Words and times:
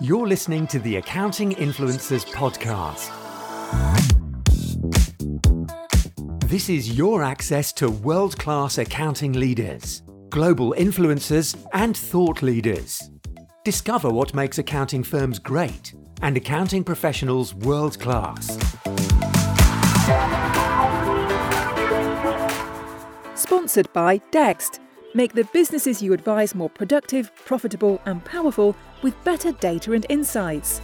You're 0.00 0.28
listening 0.28 0.66
to 0.68 0.78
the 0.78 0.96
Accounting 0.96 1.54
Influencers 1.56 2.24
Podcast. 2.26 3.10
This 6.48 6.68
is 6.68 6.96
your 6.96 7.22
access 7.22 7.72
to 7.74 7.90
world 7.90 8.38
class 8.38 8.78
accounting 8.78 9.32
leaders, 9.32 10.02
global 10.28 10.72
influencers, 10.78 11.56
and 11.72 11.96
thought 11.96 12.42
leaders. 12.42 13.10
Discover 13.64 14.10
what 14.10 14.34
makes 14.34 14.58
accounting 14.58 15.02
firms 15.02 15.38
great 15.38 15.94
and 16.22 16.36
accounting 16.36 16.84
professionals 16.84 17.54
world 17.54 17.98
class. 17.98 18.56
Sponsored 23.34 23.92
by 23.92 24.18
Dext. 24.30 24.80
Make 25.14 25.32
the 25.32 25.44
businesses 25.54 26.02
you 26.02 26.12
advise 26.12 26.54
more 26.54 26.68
productive, 26.68 27.34
profitable, 27.46 27.98
and 28.04 28.22
powerful 28.26 28.76
with 29.00 29.14
better 29.24 29.52
data 29.52 29.94
and 29.94 30.04
insights. 30.10 30.82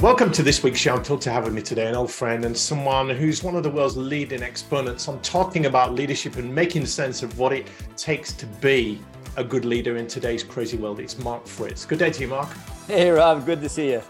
Welcome 0.00 0.30
to 0.30 0.44
this 0.44 0.62
week's 0.62 0.78
show. 0.78 0.94
I'm 0.94 1.02
thrilled 1.02 1.22
to 1.22 1.32
have 1.32 1.46
with 1.46 1.52
me 1.52 1.62
today 1.62 1.88
an 1.88 1.96
old 1.96 2.12
friend 2.12 2.44
and 2.44 2.56
someone 2.56 3.10
who's 3.10 3.42
one 3.42 3.56
of 3.56 3.64
the 3.64 3.70
world's 3.70 3.96
leading 3.96 4.42
exponents 4.42 5.08
on 5.08 5.20
talking 5.22 5.66
about 5.66 5.94
leadership 5.94 6.36
and 6.36 6.54
making 6.54 6.86
sense 6.86 7.24
of 7.24 7.40
what 7.40 7.52
it 7.52 7.66
takes 7.96 8.32
to 8.34 8.46
be 8.46 9.00
a 9.36 9.42
good 9.42 9.64
leader 9.64 9.96
in 9.96 10.06
today's 10.06 10.44
crazy 10.44 10.76
world. 10.76 11.00
It's 11.00 11.18
Mark 11.18 11.44
Fritz. 11.44 11.84
Good 11.84 11.98
day 11.98 12.10
to 12.10 12.20
you, 12.20 12.28
Mark. 12.28 12.48
Hey, 12.86 13.10
Rob. 13.10 13.44
Good 13.44 13.60
to 13.62 13.68
see 13.68 13.90
you. 13.90 14.02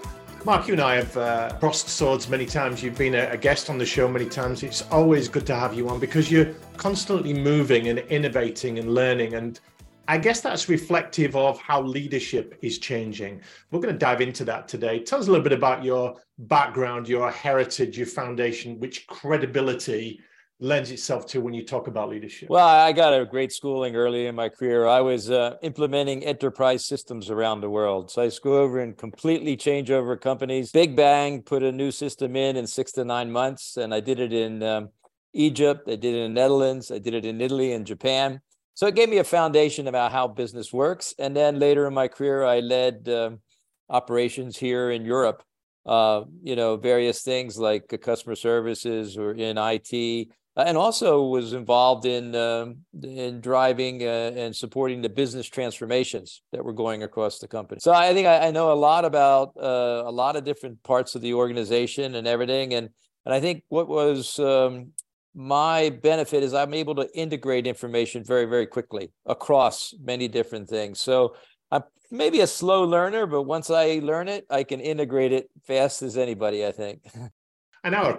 Mark, 0.47 0.69
you 0.69 0.75
and 0.75 0.81
I 0.81 0.95
have 0.95 1.17
uh, 1.17 1.51
crossed 1.59 1.89
swords 1.89 2.29
many 2.29 2.47
times. 2.47 2.81
You've 2.81 2.97
been 2.97 3.17
a, 3.17 3.31
a, 3.31 3.37
guest 3.37 3.69
on 3.69 3.79
the 3.79 3.85
show 3.85 4.07
many 4.07 4.27
times. 4.27 4.63
It's 4.63 4.83
always 4.93 5.27
good 5.27 5.45
to 5.49 5.57
have 5.57 5.75
you 5.75 5.89
on 5.89 5.99
because 5.99 6.31
you're 6.31 6.55
constantly 6.77 7.35
moving 7.35 7.89
and 7.89 7.99
innovating 7.99 8.79
and 8.79 8.95
learning. 8.95 9.35
And 9.35 9.59
I 10.07 10.19
guess 10.19 10.41
that's 10.41 10.69
reflective 10.69 11.35
of 11.35 11.61
how 11.61 11.83
leadership 11.83 12.61
is 12.63 12.79
changing. 12.79 13.41
We're 13.73 13.81
going 13.81 13.93
to 13.93 13.99
dive 13.99 14.21
into 14.21 14.45
that 14.45 14.69
today. 14.69 15.01
Tell 15.01 15.19
us 15.19 15.27
a 15.27 15.33
little 15.33 15.43
bit 15.43 15.53
about 15.53 15.83
your 15.83 16.15
background, 16.39 17.09
your 17.09 17.29
heritage, 17.29 17.99
your 17.99 18.07
foundation, 18.07 18.79
which 18.79 19.09
credibility 19.09 20.21
lends 20.59 20.91
itself 20.91 21.27
to 21.27 21.41
when 21.41 21.53
you 21.53 21.65
talk 21.65 21.87
about 21.87 22.09
leadership? 22.09 22.49
Well, 22.49 22.67
I 22.67 22.93
got 22.93 23.13
a 23.13 23.25
great 23.27 23.53
schooling 23.53 23.95
early 23.95 24.27
in 24.27 24.35
my 24.35 24.49
career. 24.49 24.87
I 24.87 25.01
was 25.01 25.31
uh, 25.31 25.57
implementing 25.63 26.25
enterprise 26.25 26.85
systems 26.85 27.29
around 27.31 27.61
the 27.61 27.69
world. 27.69 28.11
So 28.11 28.23
I 28.23 28.27
just 28.27 28.43
go 28.43 28.59
over 28.59 28.81
and 28.81 28.97
completely 28.97 29.57
change 29.57 29.91
over 29.91 30.17
companies. 30.17 30.73
Big 30.73 30.97
bang, 30.97 31.43
put 31.43 31.63
a 31.63 31.73
new 31.73 31.91
system 31.91 32.37
in 32.37 32.57
in 32.57 32.67
six 32.67 32.93
to 32.93 33.05
nine 33.05 33.31
months. 33.31 33.77
And 33.77 33.93
I 33.93 34.01
did 34.01 34.19
it 34.19 34.33
in 34.33 34.63
um, 34.63 34.89
Egypt, 35.35 35.83
I 35.89 35.97
did 35.97 36.15
it 36.15 36.25
in 36.25 36.35
the 36.35 36.41
Netherlands, 36.41 36.91
I 36.91 36.99
did 36.99 37.13
it 37.13 37.27
in 37.27 37.41
Italy 37.41 37.73
and 37.73 37.87
Japan. 37.87 38.41
So 38.73 38.87
it 38.87 38.95
gave 38.95 39.09
me 39.09 39.19
a 39.19 39.25
foundation 39.25 39.89
about 39.89 40.13
how 40.13 40.29
business 40.29 40.73
works. 40.73 41.15
And 41.19 41.37
then 41.37 41.59
later 41.59 41.87
in 41.87 41.95
my 41.95 42.09
career, 42.09 42.45
I 42.45 42.61
led 42.61 43.09
um, 43.09 43.41
operations 43.89 44.57
here 44.57 44.91
in 44.91 45.05
Europe. 45.05 45.43
Uh, 45.85 46.25
you 46.43 46.57
know, 46.57 46.77
various 46.77 47.23
things 47.23 47.57
like 47.57 47.87
customer 48.03 48.35
services 48.35 49.17
or 49.17 49.33
in 49.33 49.57
IT, 49.57 50.29
and 50.57 50.79
also 50.79 51.23
was 51.23 51.53
involved 51.53 52.07
in 52.07 52.35
um, 52.35 52.79
in 53.03 53.41
driving 53.41 54.03
uh, 54.03 54.33
and 54.35 54.57
supporting 54.57 55.03
the 55.03 55.09
business 55.09 55.47
transformations 55.47 56.43
that 56.53 56.65
were 56.65 56.73
going 56.73 57.03
across 57.03 57.39
the 57.39 57.49
company. 57.49 57.79
So 57.81 57.93
I 57.93 58.15
think 58.15 58.27
I, 58.27 58.49
I 58.49 58.51
know 58.51 58.73
a 58.73 58.75
lot 58.75 59.05
about 59.05 59.53
uh, 59.61 60.05
a 60.07 60.11
lot 60.11 60.37
of 60.37 60.45
different 60.45 60.83
parts 60.83 61.15
of 61.15 61.21
the 61.21 61.35
organization 61.35 62.15
and 62.15 62.27
everything. 62.27 62.73
And 62.75 62.89
and 63.27 63.35
I 63.35 63.41
think 63.41 63.65
what 63.69 63.89
was 63.89 64.39
um, 64.39 64.93
my 65.35 65.91
benefit 65.91 66.43
is 66.43 66.55
I'm 66.55 66.73
able 66.73 66.95
to 66.95 67.09
integrate 67.15 67.67
information 67.67 68.25
very 68.25 68.47
very 68.47 68.67
quickly 68.67 69.13
across 69.27 69.95
many 70.03 70.27
different 70.27 70.71
things. 70.71 71.01
So 71.01 71.37
I'm 71.71 71.83
maybe 72.11 72.41
a 72.41 72.47
slow 72.47 72.85
learner, 72.85 73.27
but 73.27 73.43
once 73.43 73.69
I 73.69 74.01
learn 74.03 74.29
it, 74.29 74.47
I 74.49 74.65
can 74.65 74.81
integrate 74.81 75.33
it 75.33 75.51
fast 75.67 76.01
as 76.01 76.17
anybody. 76.17 76.65
I 76.65 76.73
think. 76.73 77.01
And 77.87 77.95
our 77.95 78.17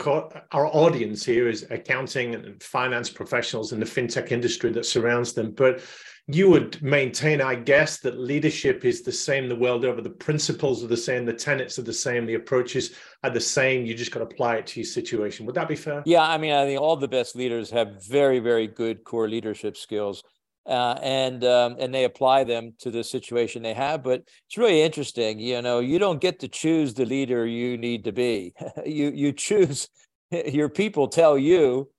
our 0.53 0.67
audience 0.67 1.25
here 1.25 1.49
is 1.49 1.67
accounting 1.69 2.35
and 2.35 2.63
finance 2.63 3.09
professionals 3.09 3.73
in 3.73 3.81
the 3.81 3.85
fintech 3.85 4.31
industry 4.31 4.71
that 4.71 4.85
surrounds 4.85 5.33
them. 5.33 5.51
But 5.51 5.81
you 6.27 6.49
would 6.49 6.81
maintain, 6.81 7.41
I 7.41 7.55
guess, 7.55 7.99
that 7.99 8.17
leadership 8.17 8.85
is 8.85 9.01
the 9.01 9.11
same 9.11 9.49
the 9.49 9.57
world 9.57 9.83
over. 9.83 10.01
The 10.01 10.09
principles 10.09 10.85
are 10.85 10.87
the 10.87 10.95
same, 10.95 11.25
the 11.25 11.33
tenets 11.33 11.77
are 11.79 11.83
the 11.83 11.91
same, 11.91 12.25
the 12.25 12.35
approaches 12.35 12.95
are 13.25 13.29
the 13.29 13.41
same. 13.41 13.85
You 13.85 13.93
just 13.93 14.11
got 14.11 14.19
to 14.19 14.25
apply 14.25 14.55
it 14.55 14.67
to 14.67 14.79
your 14.79 14.87
situation. 14.87 15.45
Would 15.45 15.55
that 15.55 15.67
be 15.67 15.75
fair? 15.75 16.01
Yeah, 16.05 16.23
I 16.23 16.37
mean, 16.37 16.53
I 16.53 16.63
think 16.63 16.79
all 16.79 16.95
the 16.95 17.09
best 17.09 17.35
leaders 17.35 17.69
have 17.71 18.05
very, 18.07 18.39
very 18.39 18.67
good 18.67 19.03
core 19.03 19.27
leadership 19.27 19.75
skills 19.75 20.23
uh, 20.67 20.99
and 21.01 21.43
um, 21.45 21.75
and 21.79 21.93
they 21.93 22.03
apply 22.03 22.43
them 22.43 22.73
to 22.79 22.91
the 22.91 23.03
situation 23.03 23.61
they 23.63 23.73
have. 23.73 24.03
But 24.03 24.23
it's 24.47 24.57
really 24.57 24.81
interesting. 24.81 25.39
You 25.39 25.61
know, 25.61 25.79
you 25.79 25.99
don't 25.99 26.21
get 26.21 26.39
to 26.39 26.47
choose 26.47 26.93
the 26.93 27.05
leader 27.05 27.45
you 27.45 27.77
need 27.77 28.03
to 28.05 28.11
be. 28.11 28.53
you 28.85 29.11
you 29.13 29.31
choose. 29.31 29.89
Your 30.31 30.69
people 30.69 31.07
tell 31.07 31.37
you 31.37 31.89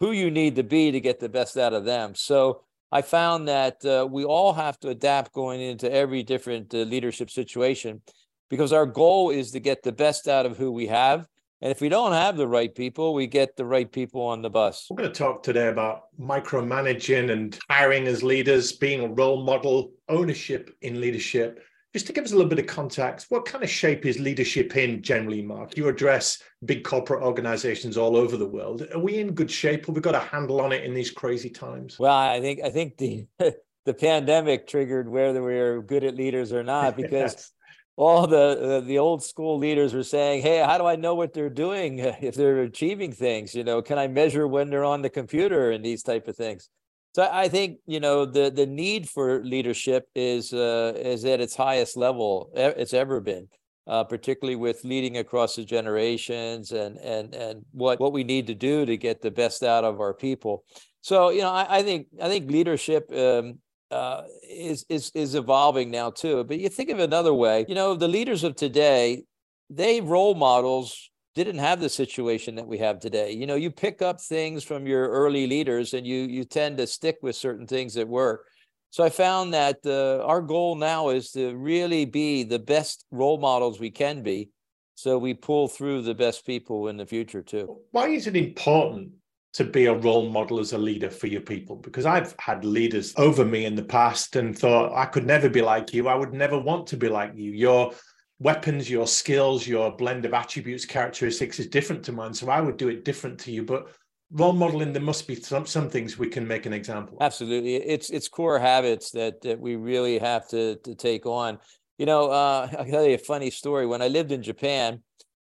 who 0.00 0.12
you 0.12 0.30
need 0.30 0.56
to 0.56 0.62
be 0.62 0.92
to 0.92 1.00
get 1.00 1.20
the 1.20 1.28
best 1.28 1.56
out 1.56 1.72
of 1.72 1.84
them. 1.84 2.14
So 2.14 2.62
I 2.92 3.02
found 3.02 3.48
that 3.48 3.84
uh, 3.84 4.06
we 4.10 4.24
all 4.24 4.52
have 4.52 4.78
to 4.80 4.88
adapt 4.88 5.32
going 5.32 5.60
into 5.60 5.90
every 5.90 6.22
different 6.22 6.74
uh, 6.74 6.78
leadership 6.78 7.30
situation 7.30 8.02
because 8.50 8.72
our 8.72 8.86
goal 8.86 9.30
is 9.30 9.50
to 9.52 9.60
get 9.60 9.82
the 9.82 9.92
best 9.92 10.28
out 10.28 10.46
of 10.46 10.56
who 10.56 10.70
we 10.70 10.86
have 10.86 11.26
and 11.60 11.72
if 11.72 11.80
we 11.80 11.88
don't 11.88 12.12
have 12.12 12.36
the 12.36 12.46
right 12.46 12.72
people, 12.72 13.14
we 13.14 13.26
get 13.26 13.56
the 13.56 13.64
right 13.64 13.90
people 13.90 14.22
on 14.22 14.42
the 14.42 14.50
bus. 14.50 14.86
We're 14.88 14.96
going 14.96 15.12
to 15.12 15.18
talk 15.18 15.42
today 15.42 15.68
about 15.68 16.04
micromanaging 16.20 17.32
and 17.32 17.58
hiring 17.68 18.06
as 18.06 18.22
leaders, 18.22 18.72
being 18.72 19.00
a 19.00 19.08
role 19.08 19.42
model, 19.42 19.92
ownership 20.08 20.70
in 20.82 21.00
leadership. 21.00 21.60
Just 21.92 22.06
to 22.06 22.12
give 22.12 22.24
us 22.24 22.32
a 22.32 22.36
little 22.36 22.48
bit 22.48 22.60
of 22.60 22.66
context, 22.66 23.26
what 23.30 23.44
kind 23.44 23.64
of 23.64 23.70
shape 23.70 24.06
is 24.06 24.20
leadership 24.20 24.76
in 24.76 25.02
generally, 25.02 25.42
Mark? 25.42 25.76
You 25.76 25.88
address 25.88 26.40
big 26.64 26.84
corporate 26.84 27.24
organizations 27.24 27.96
all 27.96 28.14
over 28.14 28.36
the 28.36 28.46
world. 28.46 28.86
Are 28.94 29.00
we 29.00 29.18
in 29.18 29.32
good 29.32 29.50
shape? 29.50 29.86
Have 29.86 29.96
we 29.96 30.00
got 30.00 30.14
a 30.14 30.20
handle 30.20 30.60
on 30.60 30.70
it 30.70 30.84
in 30.84 30.94
these 30.94 31.10
crazy 31.10 31.50
times? 31.50 31.98
Well, 31.98 32.14
I 32.14 32.40
think 32.40 32.60
I 32.62 32.70
think 32.70 32.98
the 32.98 33.26
the 33.84 33.94
pandemic 33.94 34.68
triggered 34.68 35.08
whether 35.08 35.42
we're 35.42 35.80
good 35.80 36.04
at 36.04 36.14
leaders 36.14 36.52
or 36.52 36.62
not 36.62 36.94
because 36.94 37.10
yes 37.32 37.52
all 37.98 38.28
the 38.28 38.80
the 38.86 38.98
old 38.98 39.24
school 39.24 39.58
leaders 39.58 39.92
were 39.92 40.04
saying, 40.04 40.42
"Hey, 40.42 40.58
how 40.58 40.78
do 40.78 40.86
I 40.86 40.94
know 40.94 41.16
what 41.16 41.32
they're 41.32 41.50
doing 41.50 41.98
if 42.22 42.36
they're 42.36 42.62
achieving 42.62 43.12
things? 43.12 43.54
You 43.54 43.64
know, 43.64 43.82
can 43.82 43.98
I 43.98 44.06
measure 44.06 44.46
when 44.46 44.70
they're 44.70 44.84
on 44.84 45.02
the 45.02 45.10
computer 45.10 45.72
and 45.72 45.84
these 45.84 46.02
type 46.04 46.28
of 46.28 46.36
things?" 46.36 46.70
So 47.14 47.28
I 47.30 47.48
think 47.48 47.78
you 47.86 47.98
know 47.98 48.24
the 48.24 48.50
the 48.50 48.66
need 48.66 49.08
for 49.08 49.42
leadership 49.44 50.08
is 50.14 50.52
uh, 50.52 50.92
is 50.96 51.24
at 51.24 51.40
its 51.40 51.56
highest 51.56 51.96
level 51.96 52.50
it's 52.54 52.94
ever 52.94 53.20
been, 53.20 53.48
uh, 53.88 54.04
particularly 54.04 54.54
with 54.56 54.84
leading 54.84 55.16
across 55.16 55.56
the 55.56 55.64
generations 55.64 56.70
and 56.70 56.98
and 56.98 57.34
and 57.34 57.64
what 57.72 57.98
what 57.98 58.12
we 58.12 58.22
need 58.22 58.46
to 58.46 58.54
do 58.54 58.86
to 58.86 58.96
get 58.96 59.22
the 59.22 59.32
best 59.32 59.64
out 59.64 59.82
of 59.82 60.00
our 60.00 60.14
people. 60.14 60.62
So 61.00 61.30
you 61.30 61.40
know, 61.40 61.50
I, 61.50 61.78
I 61.78 61.82
think 61.82 62.06
I 62.22 62.28
think 62.28 62.48
leadership 62.48 63.10
um, 63.12 63.58
uh, 63.90 64.22
is 64.42 64.84
is 64.88 65.10
is 65.14 65.34
evolving 65.34 65.90
now 65.90 66.10
too. 66.10 66.44
But 66.44 66.58
you 66.58 66.68
think 66.68 66.90
of 66.90 66.98
another 66.98 67.34
way, 67.34 67.64
you 67.68 67.74
know, 67.74 67.94
the 67.94 68.08
leaders 68.08 68.44
of 68.44 68.56
today, 68.56 69.24
they 69.70 70.00
role 70.00 70.34
models 70.34 71.10
didn't 71.34 71.58
have 71.58 71.80
the 71.80 71.88
situation 71.88 72.56
that 72.56 72.66
we 72.66 72.78
have 72.78 72.98
today. 72.98 73.32
You 73.32 73.46
know, 73.46 73.54
you 73.54 73.70
pick 73.70 74.02
up 74.02 74.20
things 74.20 74.64
from 74.64 74.86
your 74.86 75.08
early 75.08 75.46
leaders, 75.46 75.94
and 75.94 76.06
you 76.06 76.22
you 76.22 76.44
tend 76.44 76.78
to 76.78 76.86
stick 76.86 77.18
with 77.22 77.36
certain 77.36 77.66
things 77.66 77.94
that 77.94 78.08
work. 78.08 78.46
So 78.90 79.04
I 79.04 79.10
found 79.10 79.52
that 79.52 79.78
uh, 79.84 80.24
our 80.24 80.40
goal 80.40 80.74
now 80.74 81.10
is 81.10 81.30
to 81.32 81.54
really 81.56 82.06
be 82.06 82.42
the 82.42 82.58
best 82.58 83.04
role 83.10 83.38
models 83.38 83.78
we 83.78 83.90
can 83.90 84.22
be, 84.22 84.48
so 84.94 85.18
we 85.18 85.34
pull 85.34 85.68
through 85.68 86.02
the 86.02 86.14
best 86.14 86.46
people 86.46 86.88
in 86.88 86.96
the 86.96 87.06
future 87.06 87.42
too. 87.42 87.78
Why 87.90 88.08
is 88.08 88.26
it 88.26 88.36
important 88.36 89.12
to 89.54 89.64
be 89.64 89.86
a 89.86 89.94
role 89.94 90.28
model 90.28 90.60
as 90.60 90.72
a 90.72 90.78
leader 90.78 91.10
for 91.10 91.26
your 91.26 91.40
people 91.40 91.76
because 91.76 92.06
I've 92.06 92.34
had 92.38 92.64
leaders 92.64 93.14
over 93.16 93.44
me 93.44 93.64
in 93.64 93.74
the 93.74 93.82
past 93.82 94.36
and 94.36 94.56
thought 94.56 94.94
I 94.94 95.06
could 95.06 95.26
never 95.26 95.48
be 95.48 95.62
like 95.62 95.92
you. 95.94 96.08
I 96.08 96.14
would 96.14 96.32
never 96.32 96.58
want 96.58 96.86
to 96.88 96.96
be 96.96 97.08
like 97.08 97.32
you. 97.34 97.52
Your 97.52 97.92
weapons, 98.38 98.88
your 98.90 99.06
skills, 99.06 99.66
your 99.66 99.96
blend 99.96 100.24
of 100.24 100.34
attributes, 100.34 100.84
characteristics 100.84 101.58
is 101.58 101.66
different 101.66 102.04
to 102.04 102.12
mine. 102.12 102.34
So 102.34 102.50
I 102.50 102.60
would 102.60 102.76
do 102.76 102.88
it 102.88 103.04
different 103.04 103.38
to 103.40 103.52
you. 103.52 103.64
But 103.64 103.88
role 104.30 104.52
modeling, 104.52 104.92
there 104.92 105.02
must 105.02 105.26
be 105.26 105.34
some, 105.34 105.66
some 105.66 105.88
things 105.88 106.18
we 106.18 106.28
can 106.28 106.46
make 106.46 106.66
an 106.66 106.72
example. 106.72 107.16
Of. 107.16 107.24
Absolutely. 107.24 107.76
It's 107.76 108.10
it's 108.10 108.28
core 108.28 108.58
habits 108.58 109.10
that, 109.12 109.40
that 109.42 109.58
we 109.58 109.76
really 109.76 110.18
have 110.18 110.46
to, 110.48 110.76
to 110.76 110.94
take 110.94 111.26
on. 111.26 111.58
You 111.96 112.06
know, 112.06 112.30
uh, 112.30 112.68
I'll 112.78 112.84
tell 112.84 113.04
you 113.04 113.14
a 113.14 113.18
funny 113.18 113.50
story. 113.50 113.86
When 113.86 114.02
I 114.02 114.08
lived 114.08 114.30
in 114.30 114.42
Japan, 114.42 115.02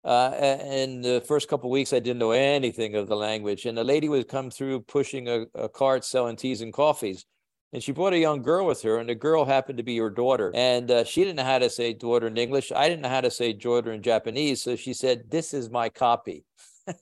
uh, 0.04 0.30
and 0.34 1.04
the 1.04 1.22
first 1.26 1.48
couple 1.48 1.70
weeks, 1.70 1.92
I 1.92 2.00
didn't 2.00 2.18
know 2.18 2.32
anything 2.32 2.96
of 2.96 3.06
the 3.06 3.16
language. 3.16 3.66
And 3.66 3.78
a 3.78 3.84
lady 3.84 4.08
would 4.08 4.28
come 4.28 4.50
through 4.50 4.80
pushing 4.80 5.28
a, 5.28 5.46
a 5.54 5.68
cart 5.68 6.04
selling 6.04 6.36
teas 6.36 6.60
and 6.60 6.72
coffees. 6.72 7.24
And 7.72 7.82
she 7.82 7.92
brought 7.92 8.12
a 8.12 8.18
young 8.18 8.42
girl 8.42 8.66
with 8.66 8.82
her, 8.82 8.98
and 8.98 9.08
the 9.08 9.14
girl 9.14 9.46
happened 9.46 9.78
to 9.78 9.84
be 9.84 9.96
her 9.96 10.10
daughter. 10.10 10.52
And 10.54 10.90
uh, 10.90 11.04
she 11.04 11.22
didn't 11.22 11.36
know 11.36 11.44
how 11.44 11.58
to 11.58 11.70
say 11.70 11.94
daughter 11.94 12.26
in 12.26 12.36
English. 12.36 12.70
I 12.70 12.88
didn't 12.88 13.00
know 13.00 13.08
how 13.08 13.22
to 13.22 13.30
say 13.30 13.54
daughter 13.54 13.92
in 13.92 14.02
Japanese. 14.02 14.62
So 14.62 14.76
she 14.76 14.92
said, 14.92 15.30
This 15.30 15.54
is 15.54 15.70
my 15.70 15.88
copy. 15.88 16.44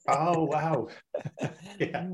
oh 0.07 0.45
wow. 0.45 0.87
yeah. 1.79 2.07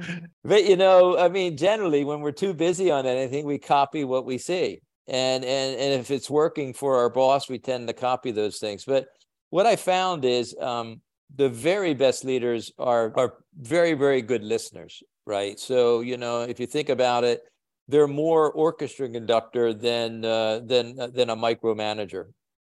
But 0.43 0.65
you 0.65 0.77
know, 0.77 1.19
I 1.19 1.29
mean, 1.29 1.57
generally 1.59 2.05
when 2.05 2.21
we're 2.21 2.33
too 2.33 2.55
busy 2.55 2.91
on 2.91 3.05
anything, 3.05 3.45
we 3.45 3.59
copy 3.59 4.05
what 4.05 4.25
we 4.25 4.39
see. 4.39 4.81
And 5.07 5.45
and 5.45 5.79
and 5.79 6.01
if 6.01 6.11
it's 6.11 6.31
working 6.31 6.73
for 6.73 6.97
our 6.97 7.11
boss, 7.11 7.51
we 7.51 7.59
tend 7.59 7.89
to 7.89 7.95
copy 7.95 8.31
those 8.31 8.59
things. 8.59 8.85
But 8.85 9.09
what 9.51 9.67
I 9.67 9.77
found 9.77 10.25
is 10.25 10.55
um, 10.61 11.01
the 11.35 11.49
very 11.49 11.95
best 11.95 12.25
leaders 12.25 12.73
are 12.79 13.13
are 13.17 13.35
very 13.59 13.95
very 13.95 14.23
good 14.23 14.43
listeners, 14.43 15.03
right? 15.27 15.59
So 15.59 16.01
you 16.01 16.17
know, 16.17 16.43
if 16.43 16.61
you 16.61 16.67
think 16.67 16.89
about 16.89 17.25
it, 17.25 17.43
they're 17.89 18.09
more 18.09 18.51
orchestra 18.53 19.09
conductor 19.09 19.73
than 19.73 20.25
uh, 20.25 20.61
than 20.61 20.99
uh, 20.99 21.09
than 21.09 21.31
a 21.31 21.37
micromanager, 21.37 22.27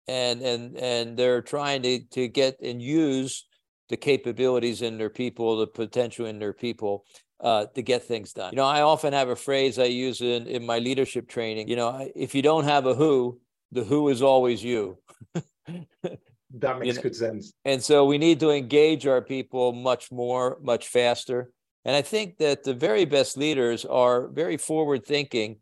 and 0.08 0.42
and 0.42 0.76
and 0.76 1.16
they're 1.16 1.42
trying 1.42 1.82
to 1.82 2.00
to 2.12 2.28
get 2.28 2.60
and 2.60 2.80
use 2.82 3.46
the 3.88 3.96
capabilities 3.96 4.82
in 4.82 4.98
their 4.98 5.10
people, 5.10 5.56
the 5.58 5.66
potential 5.66 6.26
in 6.26 6.38
their 6.38 6.52
people. 6.52 7.04
Uh, 7.38 7.66
to 7.74 7.82
get 7.82 8.02
things 8.02 8.32
done. 8.32 8.50
You 8.50 8.56
know, 8.56 8.64
I 8.64 8.80
often 8.80 9.12
have 9.12 9.28
a 9.28 9.36
phrase 9.36 9.78
I 9.78 9.84
use 9.84 10.22
in, 10.22 10.46
in 10.46 10.64
my 10.64 10.78
leadership 10.78 11.28
training. 11.28 11.68
You 11.68 11.76
know, 11.76 12.10
if 12.16 12.34
you 12.34 12.40
don't 12.40 12.64
have 12.64 12.86
a 12.86 12.94
who, 12.94 13.38
the 13.72 13.84
who 13.84 14.08
is 14.08 14.22
always 14.22 14.64
you. 14.64 14.96
That 16.54 16.78
makes 16.78 16.88
you 16.88 16.94
know? 16.94 17.02
good 17.02 17.16
sense. 17.16 17.52
And 17.64 17.82
so 17.82 18.04
we 18.04 18.18
need 18.18 18.40
to 18.40 18.50
engage 18.50 19.06
our 19.06 19.22
people 19.22 19.72
much 19.72 20.12
more, 20.12 20.58
much 20.62 20.88
faster. 20.88 21.50
And 21.84 21.94
I 21.94 22.02
think 22.02 22.38
that 22.38 22.64
the 22.64 22.74
very 22.74 23.04
best 23.04 23.36
leaders 23.36 23.84
are 23.84 24.28
very 24.28 24.56
forward 24.56 25.04
thinking 25.04 25.58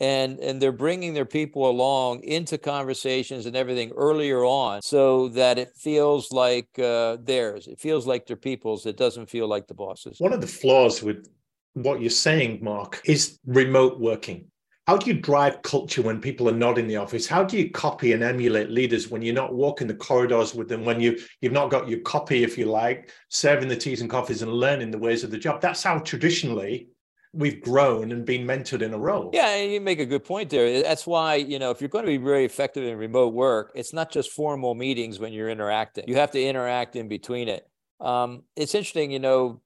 and 0.00 0.38
and 0.38 0.62
they're 0.62 0.72
bringing 0.72 1.14
their 1.14 1.24
people 1.24 1.68
along 1.68 2.22
into 2.22 2.56
conversations 2.58 3.46
and 3.46 3.56
everything 3.56 3.90
earlier 3.96 4.44
on 4.44 4.80
so 4.82 5.28
that 5.28 5.58
it 5.58 5.72
feels 5.76 6.30
like 6.30 6.68
uh, 6.78 7.16
theirs 7.22 7.66
it 7.66 7.80
feels 7.80 8.06
like 8.06 8.26
their 8.26 8.36
people's 8.36 8.86
it 8.86 8.96
doesn't 8.96 9.28
feel 9.28 9.48
like 9.48 9.66
the 9.66 9.74
bosses 9.74 10.16
one 10.20 10.32
of 10.32 10.40
the 10.40 10.46
flaws 10.46 11.02
with 11.02 11.28
what 11.74 12.00
you're 12.00 12.10
saying 12.10 12.58
mark 12.62 13.00
is 13.04 13.38
remote 13.44 13.98
working 13.98 14.46
how 14.88 14.96
do 14.96 15.06
you 15.10 15.20
drive 15.20 15.60
culture 15.60 16.00
when 16.00 16.18
people 16.18 16.48
are 16.48 16.56
not 16.56 16.78
in 16.78 16.88
the 16.88 16.96
office? 16.96 17.26
How 17.26 17.44
do 17.44 17.58
you 17.58 17.70
copy 17.70 18.14
and 18.14 18.22
emulate 18.22 18.70
leaders 18.70 19.10
when 19.10 19.20
you're 19.20 19.34
not 19.34 19.54
walking 19.54 19.86
the 19.86 19.92
corridors 19.92 20.54
with 20.54 20.66
them 20.66 20.82
when 20.82 20.98
you 20.98 21.18
you've 21.42 21.52
not 21.52 21.68
got 21.68 21.90
your 21.90 22.00
copy 22.00 22.42
if 22.42 22.56
you 22.56 22.64
like 22.64 23.10
serving 23.28 23.68
the 23.68 23.76
teas 23.76 24.00
and 24.00 24.08
coffees 24.08 24.40
and 24.40 24.50
learning 24.50 24.90
the 24.90 24.96
ways 24.96 25.24
of 25.24 25.30
the 25.30 25.36
job? 25.36 25.60
That's 25.60 25.82
how 25.82 25.98
traditionally 25.98 26.88
we've 27.34 27.60
grown 27.60 28.12
and 28.12 28.24
been 28.24 28.46
mentored 28.46 28.80
in 28.80 28.94
a 28.94 28.98
role. 28.98 29.28
Yeah 29.34 29.56
you 29.56 29.78
make 29.78 30.00
a 30.00 30.06
good 30.06 30.24
point 30.24 30.48
there. 30.48 30.82
That's 30.82 31.06
why 31.06 31.34
you 31.34 31.58
know 31.58 31.70
if 31.70 31.82
you're 31.82 31.88
going 31.90 32.06
to 32.06 32.10
be 32.10 32.16
very 32.16 32.46
effective 32.46 32.82
in 32.82 32.96
remote 32.96 33.34
work 33.34 33.72
it's 33.74 33.92
not 33.92 34.10
just 34.10 34.30
formal 34.30 34.74
meetings 34.74 35.18
when 35.18 35.34
you're 35.34 35.50
interacting. 35.50 36.04
You 36.08 36.14
have 36.14 36.30
to 36.30 36.42
interact 36.42 36.96
in 36.96 37.08
between 37.08 37.48
it. 37.48 37.68
Um, 38.00 38.44
it's 38.56 38.74
interesting 38.74 39.10
you 39.10 39.18
know 39.18 39.60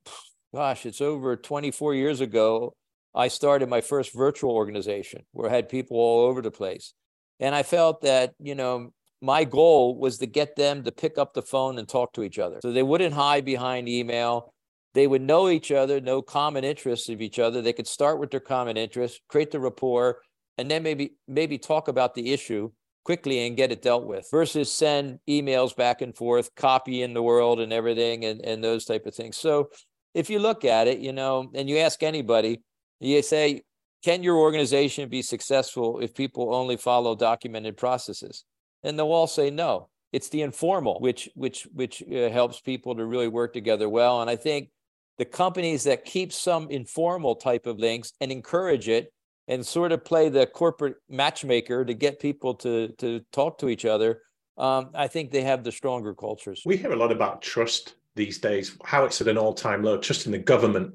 gosh 0.53 0.85
it's 0.85 1.01
over 1.01 1.37
24 1.37 1.95
years 1.95 2.21
ago 2.21 2.75
I 3.15 3.29
started 3.29 3.69
my 3.69 3.81
first 3.81 4.15
virtual 4.15 4.53
organization 4.53 5.23
where 5.33 5.51
I 5.51 5.55
had 5.55 5.69
people 5.69 5.99
all 5.99 6.27
over 6.27 6.41
the 6.41 6.51
place. 6.51 6.95
And 7.41 7.55
I 7.55 7.63
felt 7.63 8.03
that, 8.03 8.35
you 8.39 8.55
know, 8.55 8.93
my 9.21 9.45
goal 9.45 9.99
was 9.99 10.19
to 10.19 10.27
get 10.27 10.57
them 10.57 10.83
to 10.85 10.93
pick 10.93 11.19
up 11.19 11.35
the 11.35 11.43
phone 11.43 11.79
and 11.79 11.89
talk 11.89 12.13
to 12.15 12.23
each 12.23 12.39
other. 12.39 12.59
So 12.63 12.73
they 12.73 12.83
wouldn't 12.83 13.15
hide 13.15 13.45
behind 13.45 13.89
email. 13.89 14.53
They 14.95 15.07
would 15.07 15.23
know 15.23 15.49
each 15.49 15.71
other, 15.71 16.01
know 16.01 16.23
common 16.23 16.65
interests 16.65 17.09
of 17.09 17.21
each 17.21 17.39
other. 17.39 17.63
They 17.63 17.73
could 17.73 17.87
start 17.87 18.19
with 18.19 18.31
their 18.31 18.41
common 18.41 18.77
interests, 18.77 19.21
create 19.29 19.51
the 19.51 19.61
rapport, 19.61 20.21
and 20.59 20.71
then 20.71 20.83
maybe 20.83 21.15
maybe 21.27 21.57
talk 21.57 21.89
about 21.89 22.15
the 22.15 22.33
issue 22.33 22.71
quickly 23.05 23.47
and 23.47 23.57
get 23.57 23.73
it 23.73 23.83
dealt 23.83 24.05
with 24.05 24.27
versus 24.31 24.73
send 24.73 25.19
emails 25.29 25.75
back 25.75 26.03
and 26.03 26.17
forth, 26.17 26.55
copy 26.55 27.03
in 27.03 27.15
the 27.15 27.23
world 27.23 27.59
and 27.59 27.73
everything 27.73 28.25
and, 28.25 28.45
and 28.45 28.63
those 28.63 28.85
type 28.85 29.07
of 29.07 29.15
things. 29.15 29.37
So 29.37 29.71
if 30.15 30.31
you 30.31 30.39
look 30.39 30.65
at 30.65 30.87
it, 30.87 30.99
you 30.99 31.13
know, 31.13 31.51
and 31.55 31.69
you 31.69 31.79
ask 31.79 32.03
anybody, 32.03 32.61
you 33.09 33.23
say, 33.23 33.63
can 34.03 34.23
your 34.23 34.37
organization 34.37 35.09
be 35.09 35.23
successful 35.23 36.01
if 36.01 36.15
people 36.15 36.55
only 36.55 36.77
follow 36.77 37.15
documented 37.15 37.77
processes? 37.77 38.45
And 38.83 38.99
they'll 38.99 39.13
all 39.13 39.27
say 39.27 39.51
no. 39.51 39.89
It's 40.13 40.29
the 40.29 40.43
informal, 40.43 41.01
which 41.01 41.29
which 41.35 41.67
which 41.73 42.03
uh, 42.03 42.29
helps 42.31 42.61
people 42.61 42.95
to 42.97 43.07
really 43.07 43.29
work 43.29 43.53
together 43.53 43.89
well. 43.89 44.21
And 44.21 44.29
I 44.29 44.37
think 44.37 44.71
the 45.19 45.25
companies 45.25 45.85
that 45.85 46.05
keep 46.05 46.33
some 46.33 46.69
informal 46.71 47.37
type 47.37 47.67
of 47.67 47.79
links 47.79 48.13
and 48.21 48.31
encourage 48.33 48.89
it 48.89 49.13
and 49.49 49.65
sort 49.65 49.93
of 49.93 50.05
play 50.05 50.29
the 50.29 50.47
corporate 50.47 50.97
matchmaker 51.09 51.85
to 51.85 51.95
get 51.95 52.21
people 52.21 52.55
to 52.57 52.89
to 52.99 53.21
talk 53.33 53.59
to 53.59 53.69
each 53.69 53.85
other, 53.85 54.21
um, 54.59 54.91
I 54.95 55.07
think 55.07 55.31
they 55.31 55.43
have 55.43 55.65
the 55.65 55.73
stronger 55.73 56.15
cultures. 56.15 56.63
We 56.67 56.77
hear 56.77 56.93
a 56.93 56.97
lot 56.97 57.13
about 57.13 57.41
trust 57.41 57.95
these 58.15 58.39
days, 58.39 58.77
how 58.85 59.05
it's 59.05 59.21
at 59.21 59.29
an 59.29 59.39
all-time 59.39 59.83
low, 59.83 59.97
trust 59.97 60.27
in 60.27 60.33
the 60.33 60.39
government, 60.39 60.93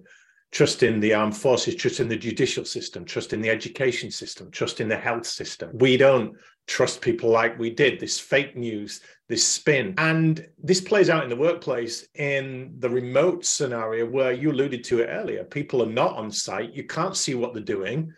trust 0.57 0.81
in 0.81 0.99
the 0.99 1.13
armed 1.13 1.37
forces, 1.37 1.75
trust 1.75 1.99
in 1.99 2.07
the 2.07 2.15
judicial 2.15 2.65
system, 2.65 3.05
trust 3.05 3.31
in 3.31 3.41
the 3.41 3.49
education 3.49 4.09
system, 4.09 4.49
trust 4.49 4.81
in 4.81 4.87
the 4.87 4.97
health 4.97 5.27
system. 5.27 5.69
We 5.75 5.97
don't 5.97 6.35
trust 6.65 6.99
people 6.99 7.29
like 7.29 7.59
we 7.59 7.69
did, 7.69 7.99
this 7.99 8.19
fake 8.19 8.55
news, 8.57 9.01
this 9.29 9.47
spin. 9.47 9.93
And 9.99 10.47
this 10.57 10.81
plays 10.81 11.11
out 11.11 11.21
in 11.21 11.29
the 11.29 11.35
workplace 11.35 12.07
in 12.15 12.73
the 12.79 12.89
remote 12.89 13.45
scenario 13.45 14.07
where 14.07 14.31
you 14.31 14.49
alluded 14.49 14.83
to 14.85 15.01
it 15.01 15.11
earlier. 15.11 15.43
People 15.43 15.83
are 15.83 15.93
not 16.01 16.15
on 16.15 16.31
site, 16.31 16.73
you 16.73 16.85
can't 16.85 17.15
see 17.15 17.35
what 17.35 17.53
they're 17.53 17.61
doing, 17.61 18.11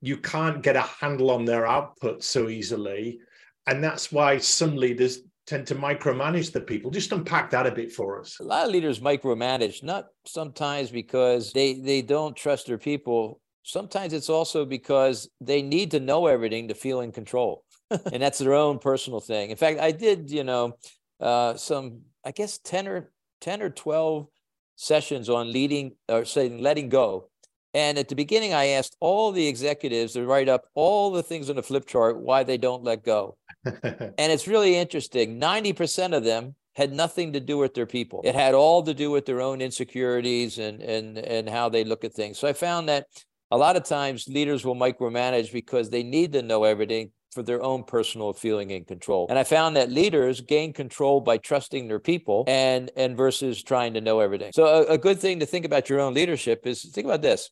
you 0.00 0.16
can't 0.16 0.62
get 0.62 0.76
a 0.76 0.80
handle 0.80 1.30
on 1.30 1.44
their 1.44 1.66
output 1.66 2.24
so 2.24 2.48
easily. 2.48 3.20
And 3.66 3.84
that's 3.84 4.10
why 4.10 4.38
some 4.38 4.76
leaders 4.76 5.18
tend 5.46 5.66
to 5.66 5.74
micromanage 5.74 6.52
the 6.52 6.60
people. 6.60 6.90
Just 6.90 7.12
unpack 7.12 7.50
that 7.50 7.66
a 7.66 7.70
bit 7.70 7.92
for 7.92 8.20
us. 8.20 8.38
A 8.40 8.44
lot 8.44 8.66
of 8.66 8.72
leaders 8.72 9.00
micromanage, 9.00 9.82
not 9.82 10.06
sometimes 10.24 10.90
because 10.90 11.52
they 11.52 11.74
they 11.74 12.02
don't 12.02 12.36
trust 12.36 12.66
their 12.66 12.78
people. 12.78 13.40
Sometimes 13.64 14.12
it's 14.12 14.30
also 14.30 14.64
because 14.64 15.28
they 15.40 15.62
need 15.62 15.90
to 15.92 16.00
know 16.00 16.26
everything 16.26 16.68
to 16.68 16.74
feel 16.74 17.00
in 17.00 17.12
control, 17.12 17.64
and 17.90 18.22
that's 18.22 18.38
their 18.38 18.54
own 18.54 18.78
personal 18.78 19.20
thing. 19.20 19.50
In 19.50 19.56
fact, 19.56 19.80
I 19.80 19.92
did, 19.92 20.30
you 20.30 20.44
know, 20.44 20.76
uh, 21.20 21.54
some 21.54 22.02
I 22.24 22.32
guess 22.32 22.58
ten 22.58 22.88
or 22.88 23.12
ten 23.40 23.62
or 23.62 23.70
twelve 23.70 24.28
sessions 24.76 25.28
on 25.28 25.52
leading 25.52 25.96
or 26.08 26.24
saying 26.24 26.58
letting 26.58 26.88
go. 26.88 27.28
And 27.74 27.96
at 27.96 28.08
the 28.08 28.14
beginning, 28.14 28.52
I 28.52 28.66
asked 28.66 28.96
all 29.00 29.32
the 29.32 29.46
executives 29.46 30.12
to 30.12 30.26
write 30.26 30.48
up 30.48 30.66
all 30.74 31.10
the 31.10 31.22
things 31.22 31.48
on 31.48 31.56
the 31.56 31.62
flip 31.62 31.86
chart 31.86 32.18
why 32.20 32.42
they 32.42 32.58
don't 32.58 32.84
let 32.84 33.02
go. 33.02 33.38
and 33.82 34.14
it's 34.18 34.48
really 34.48 34.76
interesting. 34.76 35.40
90% 35.40 36.16
of 36.16 36.24
them 36.24 36.54
had 36.74 36.92
nothing 36.92 37.32
to 37.34 37.40
do 37.40 37.58
with 37.58 37.74
their 37.74 37.86
people. 37.86 38.22
It 38.24 38.34
had 38.34 38.54
all 38.54 38.82
to 38.82 38.94
do 38.94 39.10
with 39.10 39.26
their 39.26 39.40
own 39.40 39.60
insecurities 39.60 40.58
and 40.58 40.80
and 40.80 41.18
and 41.18 41.48
how 41.48 41.68
they 41.68 41.84
look 41.84 42.04
at 42.04 42.14
things. 42.14 42.38
So 42.38 42.48
I 42.48 42.54
found 42.54 42.88
that 42.88 43.06
a 43.50 43.56
lot 43.56 43.76
of 43.76 43.84
times 43.84 44.26
leaders 44.26 44.64
will 44.64 44.74
micromanage 44.74 45.52
because 45.52 45.90
they 45.90 46.02
need 46.02 46.32
to 46.32 46.42
know 46.42 46.64
everything 46.64 47.10
for 47.32 47.42
their 47.42 47.62
own 47.62 47.84
personal 47.84 48.32
feeling 48.32 48.72
and 48.72 48.86
control. 48.86 49.26
And 49.28 49.38
I 49.38 49.44
found 49.44 49.76
that 49.76 49.90
leaders 49.90 50.40
gain 50.40 50.72
control 50.72 51.20
by 51.20 51.38
trusting 51.38 51.88
their 51.88 51.98
people 51.98 52.44
and 52.46 52.90
and 52.96 53.16
versus 53.16 53.62
trying 53.62 53.94
to 53.94 54.00
know 54.00 54.20
everything. 54.20 54.52
So 54.54 54.64
a, 54.64 54.94
a 54.94 54.98
good 54.98 55.18
thing 55.18 55.40
to 55.40 55.46
think 55.46 55.64
about 55.64 55.90
your 55.90 56.00
own 56.00 56.14
leadership 56.14 56.66
is 56.66 56.82
think 56.82 57.04
about 57.04 57.22
this. 57.22 57.50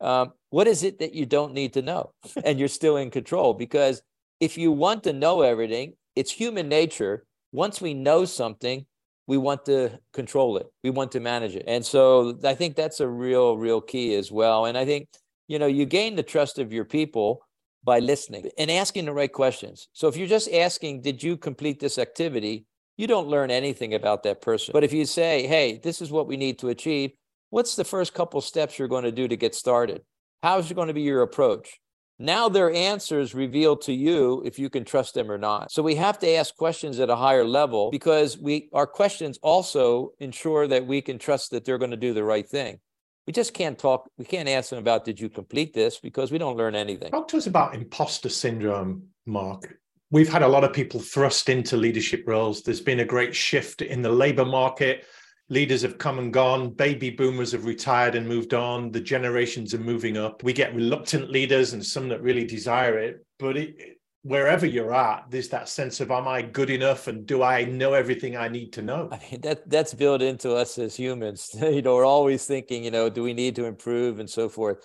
Um, 0.00 0.32
what 0.48 0.66
is 0.66 0.82
it 0.82 1.00
that 1.00 1.14
you 1.14 1.26
don't 1.26 1.52
need 1.52 1.74
to 1.74 1.82
know 1.82 2.12
and 2.44 2.58
you're 2.58 2.68
still 2.68 2.96
in 2.96 3.10
control 3.10 3.52
because 3.54 4.02
if 4.40 4.56
you 4.58 4.72
want 4.72 5.04
to 5.04 5.12
know 5.12 5.42
everything, 5.42 5.94
it's 6.16 6.32
human 6.32 6.68
nature. 6.68 7.24
Once 7.52 7.80
we 7.80 7.94
know 7.94 8.24
something, 8.24 8.86
we 9.26 9.36
want 9.36 9.64
to 9.66 10.00
control 10.12 10.56
it. 10.56 10.66
We 10.82 10.90
want 10.90 11.12
to 11.12 11.20
manage 11.20 11.54
it. 11.54 11.64
And 11.68 11.84
so 11.84 12.38
I 12.42 12.54
think 12.54 12.74
that's 12.74 13.00
a 13.00 13.08
real, 13.08 13.56
real 13.56 13.80
key 13.80 14.14
as 14.16 14.32
well. 14.32 14.64
And 14.64 14.76
I 14.76 14.84
think, 14.84 15.08
you 15.46 15.58
know, 15.58 15.66
you 15.66 15.84
gain 15.84 16.16
the 16.16 16.22
trust 16.22 16.58
of 16.58 16.72
your 16.72 16.84
people 16.84 17.46
by 17.84 17.98
listening 18.00 18.50
and 18.58 18.70
asking 18.70 19.04
the 19.04 19.12
right 19.12 19.32
questions. 19.32 19.88
So 19.92 20.08
if 20.08 20.16
you're 20.16 20.26
just 20.26 20.52
asking, 20.52 21.02
did 21.02 21.22
you 21.22 21.36
complete 21.36 21.78
this 21.80 21.98
activity? 21.98 22.66
You 22.96 23.06
don't 23.06 23.28
learn 23.28 23.50
anything 23.50 23.94
about 23.94 24.22
that 24.24 24.42
person. 24.42 24.72
But 24.72 24.84
if 24.84 24.92
you 24.92 25.06
say, 25.06 25.46
hey, 25.46 25.80
this 25.82 26.02
is 26.02 26.10
what 26.10 26.26
we 26.26 26.36
need 26.36 26.58
to 26.58 26.68
achieve, 26.68 27.12
what's 27.50 27.76
the 27.76 27.84
first 27.84 28.14
couple 28.14 28.40
steps 28.40 28.78
you're 28.78 28.88
going 28.88 29.04
to 29.04 29.12
do 29.12 29.28
to 29.28 29.36
get 29.36 29.54
started? 29.54 30.02
How's 30.42 30.70
it 30.70 30.74
going 30.74 30.88
to 30.88 30.94
be 30.94 31.02
your 31.02 31.22
approach? 31.22 31.80
Now 32.22 32.50
their 32.50 32.70
answers 32.70 33.34
reveal 33.34 33.78
to 33.78 33.94
you 33.94 34.42
if 34.44 34.58
you 34.58 34.68
can 34.68 34.84
trust 34.84 35.14
them 35.14 35.30
or 35.32 35.38
not. 35.38 35.72
So 35.72 35.82
we 35.82 35.94
have 35.94 36.18
to 36.18 36.30
ask 36.34 36.54
questions 36.54 37.00
at 37.00 37.08
a 37.08 37.16
higher 37.16 37.46
level 37.46 37.90
because 37.90 38.36
we 38.36 38.68
our 38.74 38.86
questions 38.86 39.38
also 39.42 40.12
ensure 40.20 40.68
that 40.68 40.86
we 40.86 41.00
can 41.00 41.18
trust 41.18 41.50
that 41.52 41.64
they're 41.64 41.78
going 41.78 41.92
to 41.92 41.96
do 41.96 42.12
the 42.12 42.22
right 42.22 42.46
thing. 42.46 42.78
We 43.26 43.32
just 43.32 43.54
can't 43.54 43.78
talk, 43.78 44.10
we 44.18 44.26
can't 44.26 44.50
ask 44.50 44.68
them 44.68 44.78
about 44.78 45.06
did 45.06 45.18
you 45.18 45.30
complete 45.30 45.72
this 45.72 45.98
because 45.98 46.30
we 46.30 46.36
don't 46.36 46.58
learn 46.58 46.74
anything. 46.74 47.10
Talk 47.10 47.28
to 47.28 47.38
us 47.38 47.46
about 47.46 47.74
imposter 47.74 48.28
syndrome, 48.28 49.04
Mark. 49.24 49.78
We've 50.10 50.28
had 50.28 50.42
a 50.42 50.48
lot 50.48 50.64
of 50.64 50.74
people 50.74 51.00
thrust 51.00 51.48
into 51.48 51.78
leadership 51.78 52.24
roles. 52.26 52.62
There's 52.62 52.82
been 52.82 53.00
a 53.00 53.04
great 53.04 53.34
shift 53.34 53.80
in 53.80 54.02
the 54.02 54.10
labor 54.10 54.44
market 54.44 55.06
leaders 55.50 55.82
have 55.82 55.98
come 55.98 56.18
and 56.18 56.32
gone 56.32 56.70
baby 56.70 57.10
boomers 57.10 57.52
have 57.52 57.66
retired 57.66 58.14
and 58.14 58.26
moved 58.26 58.54
on 58.54 58.90
the 58.90 59.00
generations 59.00 59.74
are 59.74 59.78
moving 59.78 60.16
up 60.16 60.42
we 60.42 60.52
get 60.52 60.74
reluctant 60.74 61.30
leaders 61.30 61.72
and 61.74 61.84
some 61.84 62.08
that 62.08 62.22
really 62.22 62.46
desire 62.46 62.98
it 62.98 63.24
but 63.38 63.56
it, 63.56 63.98
wherever 64.22 64.66
you're 64.66 64.94
at, 64.94 65.24
there's 65.30 65.48
that 65.48 65.68
sense 65.68 66.00
of, 66.00 66.10
am 66.10 66.28
I 66.28 66.42
good 66.42 66.70
enough 66.70 67.06
and 67.06 67.26
do 67.26 67.42
I 67.42 67.64
know 67.64 67.94
everything 67.94 68.36
I 68.36 68.48
need 68.48 68.72
to 68.74 68.82
know? 68.82 69.08
I 69.10 69.20
mean, 69.30 69.40
that 69.42 69.68
that's 69.68 69.94
built 69.94 70.22
into 70.22 70.54
us 70.54 70.78
as 70.78 70.96
humans. 70.96 71.50
you 71.60 71.82
know, 71.82 71.94
we're 71.94 72.04
always 72.04 72.44
thinking, 72.44 72.84
you 72.84 72.90
know, 72.90 73.08
do 73.08 73.22
we 73.22 73.34
need 73.34 73.56
to 73.56 73.64
improve 73.64 74.18
and 74.18 74.28
so 74.28 74.48
forth. 74.48 74.78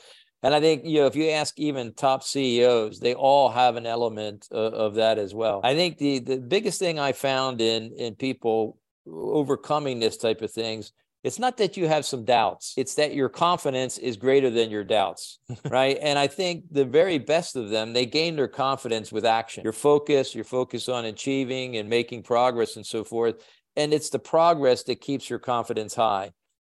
And 0.43 0.53
I 0.53 0.60
think, 0.60 0.86
you 0.86 1.00
know, 1.00 1.07
if 1.07 1.15
you 1.15 1.29
ask 1.29 1.57
even 1.57 1.93
top 1.93 2.22
CEOs, 2.22 3.00
they 3.00 3.15
all 3.15 3.50
have 3.50 3.77
an 3.77 3.88
element 3.88 4.48
of, 4.51 4.74
of 4.74 4.95
that 4.95 5.17
as 5.17 5.34
well. 5.34 5.62
I 5.63 5.74
think 5.74 5.98
the 5.98 6.19
the 6.19 6.38
biggest 6.38 6.77
thing 6.79 7.00
I 7.00 7.13
found 7.13 7.62
in 7.62 7.93
in 7.98 8.15
people 8.15 8.77
overcoming 9.07 10.00
this 10.00 10.17
type 10.17 10.41
of 10.41 10.51
things 10.51 10.91
it's 11.24 11.39
not 11.39 11.57
that 11.57 11.75
you 11.75 11.88
have 11.88 12.05
some 12.05 12.24
doubts 12.24 12.74
it's 12.77 12.95
that 12.95 13.15
your 13.15 13.29
confidence 13.29 13.97
is 13.97 14.15
greater 14.15 14.51
than 14.51 14.69
your 14.69 14.83
doubts 14.83 15.39
right? 15.69 15.97
And 16.01 16.17
i 16.19 16.27
think 16.27 16.65
the 16.71 16.85
very 16.85 17.17
best 17.17 17.55
of 17.55 17.69
them 17.69 17.93
they 17.93 18.05
gain 18.05 18.35
their 18.35 18.47
confidence 18.47 19.12
with 19.12 19.25
action. 19.25 19.63
Your 19.63 19.74
focus 19.74 20.35
your 20.35 20.43
focus 20.43 20.88
on 20.88 21.05
achieving 21.05 21.77
and 21.77 21.89
making 21.89 22.24
progress 22.24 22.75
and 22.75 22.85
so 22.85 23.03
forth 23.03 23.35
and 23.75 23.93
it's 23.93 24.09
the 24.09 24.19
progress 24.19 24.83
that 24.83 25.01
keeps 25.01 25.29
your 25.29 25.39
confidence 25.39 25.95
high 25.95 26.31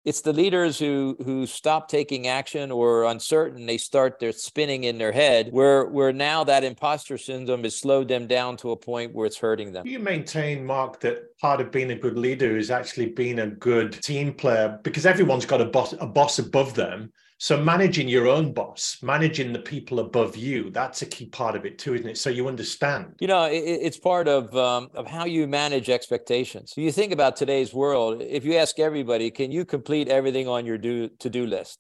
it's 0.08 0.22
the 0.22 0.32
leaders 0.32 0.80
who 0.80 1.18
who 1.26 1.46
stop 1.46 1.90
taking 1.90 2.28
action 2.28 2.72
or 2.72 3.02
are 3.02 3.12
uncertain 3.12 3.66
they 3.66 3.78
start 3.78 4.20
their 4.20 4.32
spinning 4.32 4.86
in 4.86 4.98
their 4.98 5.12
head 5.12 5.50
where 5.52 5.86
where 5.88 6.14
now 6.14 6.46
that 6.46 6.64
imposter 6.64 7.18
syndrome 7.18 7.64
has 7.64 7.78
slowed 7.78 8.08
them 8.08 8.26
down 8.26 8.56
to 8.56 8.72
a 8.72 8.78
point 8.78 9.14
where 9.14 9.26
it's 9.26 9.38
hurting 9.38 9.74
them. 9.74 9.86
You 9.86 10.00
maintain 10.00 10.66
mark 10.66 11.02
that 11.02 11.38
part 11.40 11.60
of 11.60 11.74
being 11.74 11.92
a 11.92 11.96
good 11.96 12.18
leader 12.18 12.56
is 12.56 12.72
actually 12.72 13.08
being 13.08 13.40
a 13.40 13.48
good 13.48 14.02
team 14.02 14.34
player? 14.34 14.80
Because 14.82 15.06
everyone's 15.06 15.46
got 15.46 15.60
a 15.60 15.66
boss 15.66 15.94
a 16.00 16.08
boss 16.08 16.40
above 16.40 16.74
them 16.74 17.12
so 17.40 17.62
managing 17.62 18.08
your 18.08 18.28
own 18.28 18.52
boss, 18.52 18.98
managing 19.04 19.54
the 19.54 19.60
people 19.60 20.00
above 20.00 20.36
you, 20.36 20.72
that's 20.72 21.04
a 21.04 21.06
key 21.06 21.28
part 21.28 21.56
of 21.56 21.66
it 21.66 21.78
too, 21.78 21.94
isn't 21.94 22.10
it? 22.10 22.18
So 22.18 22.32
you 22.32 22.48
understand. 22.48 23.14
You 23.20 23.28
know, 23.28 23.44
it, 23.46 23.60
it's 23.60 23.98
part 23.98 24.28
of 24.28 24.56
um, 24.58 24.90
of 24.96 25.06
how 25.06 25.26
you 25.26 25.48
manage 25.48 25.90
expectations. 25.90 26.74
you 26.76 26.92
think 26.92 27.14
about 27.14 27.36
today's 27.36 27.74
world. 27.74 28.22
If 28.22 28.44
you 28.44 28.56
ask 28.56 28.80
everybody, 28.80 29.30
can 29.30 29.52
you 29.52 29.66
complete 29.66 30.08
everything 30.08 30.48
on 30.48 30.66
your 30.66 30.80
do 30.80 31.10
to 31.10 31.30
do 31.30 31.46
list? 31.46 31.78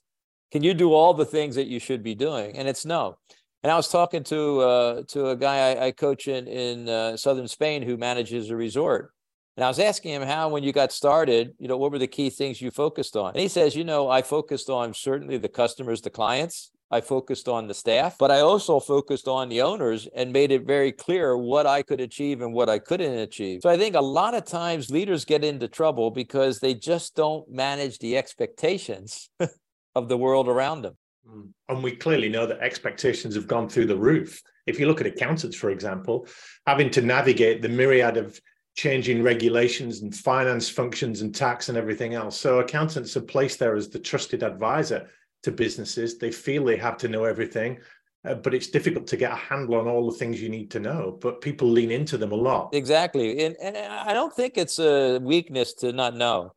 Can 0.52 0.64
you 0.64 0.76
do 0.76 0.94
all 0.94 1.14
the 1.14 1.26
things 1.26 1.56
that 1.56 1.68
you 1.68 1.80
should 1.80 2.04
be 2.04 2.14
doing? 2.14 2.56
And 2.56 2.68
it's 2.68 2.86
no. 2.86 3.18
And 3.64 3.72
I 3.72 3.76
was 3.76 3.90
talking 3.90 4.24
to 4.26 4.60
uh, 4.62 5.04
to 5.08 5.30
a 5.30 5.36
guy 5.36 5.72
I, 5.72 5.86
I 5.88 5.92
coach 5.92 6.28
in 6.28 6.48
in 6.48 6.88
uh, 6.88 7.18
southern 7.18 7.48
Spain 7.48 7.82
who 7.82 7.98
manages 7.98 8.52
a 8.52 8.56
resort, 8.56 9.12
and 9.58 9.64
I 9.64 9.68
was 9.70 9.80
asking 9.80 10.14
him 10.14 10.22
how, 10.22 10.50
when 10.50 10.64
you 10.64 10.72
got 10.72 10.92
started, 10.92 11.56
you 11.58 11.68
know, 11.68 11.78
what 11.78 11.92
were 11.92 11.98
the 11.98 12.06
key 12.06 12.30
things 12.30 12.62
you 12.62 12.70
focused 12.70 13.18
on? 13.18 13.32
And 13.32 13.40
he 13.40 13.48
says, 13.48 13.76
you 13.76 13.84
know, 13.84 14.08
I 14.08 14.22
focused 14.22 14.70
on 14.70 14.94
certainly 14.94 15.40
the 15.40 15.50
customers, 15.50 16.00
the 16.02 16.12
clients. 16.12 16.72
I 16.92 17.02
focused 17.02 17.50
on 17.50 17.68
the 17.68 17.74
staff, 17.74 18.18
but 18.18 18.32
I 18.32 18.40
also 18.40 18.80
focused 18.80 19.28
on 19.28 19.50
the 19.50 19.62
owners 19.64 20.08
and 20.16 20.32
made 20.32 20.52
it 20.52 20.66
very 20.66 20.92
clear 20.92 21.36
what 21.36 21.66
I 21.66 21.82
could 21.82 22.00
achieve 22.00 22.42
and 22.42 22.54
what 22.54 22.70
I 22.70 22.80
couldn't 22.80 23.18
achieve. 23.18 23.62
So 23.64 23.70
I 23.70 23.78
think 23.78 23.96
a 23.96 24.02
lot 24.02 24.36
of 24.36 24.46
times 24.46 24.92
leaders 24.92 25.26
get 25.26 25.44
into 25.44 25.68
trouble 25.68 26.12
because 26.12 26.60
they 26.60 26.76
just 26.76 27.16
don't 27.16 27.50
manage 27.52 27.98
the 27.98 28.16
expectations 28.16 29.30
of 29.96 30.08
the 30.08 30.18
world 30.18 30.48
around 30.48 30.84
them. 30.84 30.96
Mm. 31.30 31.50
And 31.68 31.84
we 31.84 31.96
clearly 31.96 32.30
know 32.30 32.46
that 32.46 32.60
expectations 32.60 33.36
have 33.36 33.48
gone 33.48 33.68
through 33.68 33.88
the 33.88 33.98
roof. 33.98 34.42
If 34.66 34.80
you 34.80 34.88
look 34.88 35.02
at 35.02 35.08
accountants, 35.08 35.58
for 35.58 35.72
example, 35.72 36.28
having 36.66 36.90
to 36.92 37.02
navigate 37.02 37.62
the 37.62 37.70
myriad 37.70 38.16
of 38.16 38.40
changing 38.78 39.24
regulations 39.24 40.04
and 40.04 40.16
finance 40.16 40.70
functions 40.70 41.22
and 41.22 41.34
tax 41.34 41.68
and 41.68 41.78
everything 41.78 42.14
else. 42.14 42.40
So 42.40 42.60
accountants 42.60 43.18
are 43.18 43.22
placed 43.22 43.58
there 43.58 43.76
as 43.76 43.90
the 43.90 44.00
trusted 44.00 44.44
advisor 44.44 45.10
to 45.44 45.52
businesses. 45.52 46.20
They 46.20 46.32
feel 46.32 46.64
they 46.64 46.78
have 46.78 46.96
to 46.98 47.08
know 47.08 47.26
everything, 47.26 47.80
uh, 48.24 48.36
but 48.36 48.54
it's 48.54 48.68
difficult 48.68 49.08
to 49.08 49.18
get 49.18 49.32
a 49.32 49.36
handle 49.36 49.76
on 49.76 49.88
all 49.88 50.10
the 50.10 50.18
things 50.18 50.40
you 50.40 50.50
need 50.50 50.70
to 50.72 50.80
know. 50.80 51.18
But 51.20 51.42
people 51.42 51.68
lean 51.68 51.90
into 51.90 52.20
them 52.20 52.32
a 52.32 52.36
lot. 52.36 52.70
Exactly, 52.74 53.44
and 53.44 53.56
and 53.62 53.76
I 53.76 54.14
don't 54.14 54.34
think 54.34 54.58
it's 54.58 54.78
a 54.78 55.18
weakness 55.18 55.74
to 55.76 55.92
not 55.92 56.16
know. 56.16 56.54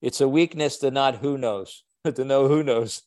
It's 0.00 0.20
a 0.20 0.28
weakness 0.28 0.78
to 0.78 0.92
not 0.92 1.16
who 1.16 1.36
knows 1.36 1.82
to 2.14 2.24
know 2.24 2.46
who 2.46 2.62
knows, 2.62 3.02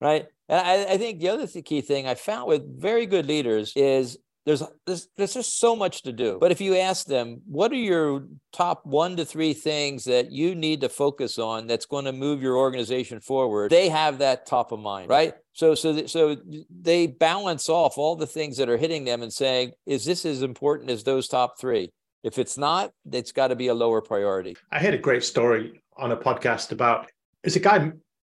right? 0.00 0.26
And 0.48 0.60
I, 0.60 0.94
I 0.94 0.98
think 0.98 1.20
the 1.20 1.28
other 1.28 1.46
th- 1.46 1.64
key 1.64 1.82
thing 1.82 2.08
I 2.08 2.16
found 2.16 2.48
with 2.48 2.80
very 2.80 3.06
good 3.06 3.26
leaders 3.26 3.72
is 3.76 4.18
there's, 4.48 4.62
there's 4.86 5.08
there's 5.18 5.34
just 5.34 5.60
so 5.60 5.76
much 5.76 6.02
to 6.02 6.12
do. 6.12 6.38
But 6.40 6.52
if 6.52 6.60
you 6.60 6.76
ask 6.76 7.04
them 7.04 7.42
what 7.46 7.70
are 7.70 7.76
your 7.76 8.24
top 8.50 8.86
one 8.86 9.14
to 9.18 9.26
three 9.26 9.52
things 9.52 10.04
that 10.04 10.32
you 10.32 10.54
need 10.54 10.80
to 10.80 10.88
focus 10.88 11.38
on 11.38 11.66
that's 11.66 11.84
going 11.84 12.06
to 12.06 12.12
move 12.12 12.40
your 12.40 12.56
organization 12.56 13.20
forward 13.20 13.70
they 13.70 13.90
have 13.90 14.18
that 14.18 14.46
top 14.46 14.72
of 14.72 14.80
mind 14.80 15.10
right? 15.10 15.34
So 15.52 15.74
so 15.74 16.06
so 16.06 16.36
they 16.70 17.06
balance 17.06 17.68
off 17.68 17.98
all 17.98 18.16
the 18.16 18.26
things 18.26 18.56
that 18.56 18.70
are 18.70 18.78
hitting 18.78 19.04
them 19.04 19.22
and 19.22 19.32
saying 19.32 19.72
is 19.84 20.06
this 20.06 20.24
as 20.24 20.40
important 20.40 20.88
as 20.90 21.04
those 21.04 21.28
top 21.28 21.60
three? 21.60 21.90
If 22.22 22.38
it's 22.38 22.56
not 22.56 22.92
it's 23.12 23.32
got 23.32 23.48
to 23.48 23.56
be 23.56 23.66
a 23.68 23.74
lower 23.74 24.00
priority. 24.00 24.56
I 24.72 24.78
had 24.78 24.94
a 24.94 24.98
great 24.98 25.24
story 25.24 25.82
on 25.98 26.10
a 26.12 26.16
podcast 26.16 26.72
about 26.72 27.10
there's 27.44 27.56
a 27.56 27.60
guy 27.60 27.92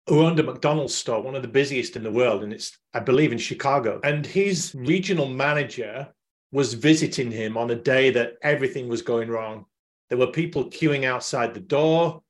who 0.09 0.25
owned 0.25 0.39
a 0.39 0.43
McDonald's 0.43 0.95
store, 0.95 1.21
one 1.21 1.35
of 1.35 1.43
the 1.43 1.47
busiest 1.47 1.95
in 1.95 2.03
the 2.03 2.11
world, 2.11 2.43
and 2.43 2.51
it's, 2.51 2.77
I 2.93 2.99
believe, 2.99 3.31
in 3.31 3.37
Chicago. 3.37 3.99
And 4.03 4.25
his 4.25 4.73
regional 4.75 5.27
manager 5.27 6.07
was 6.51 6.73
visiting 6.73 7.31
him 7.31 7.55
on 7.55 7.69
a 7.69 7.75
day 7.75 8.09
that 8.11 8.33
everything 8.41 8.89
was 8.89 9.03
going 9.03 9.29
wrong. 9.29 9.65
There 10.09 10.17
were 10.17 10.31
people 10.31 10.65
queuing 10.65 11.05
outside 11.05 11.53
the 11.53 11.59
door, 11.59 12.23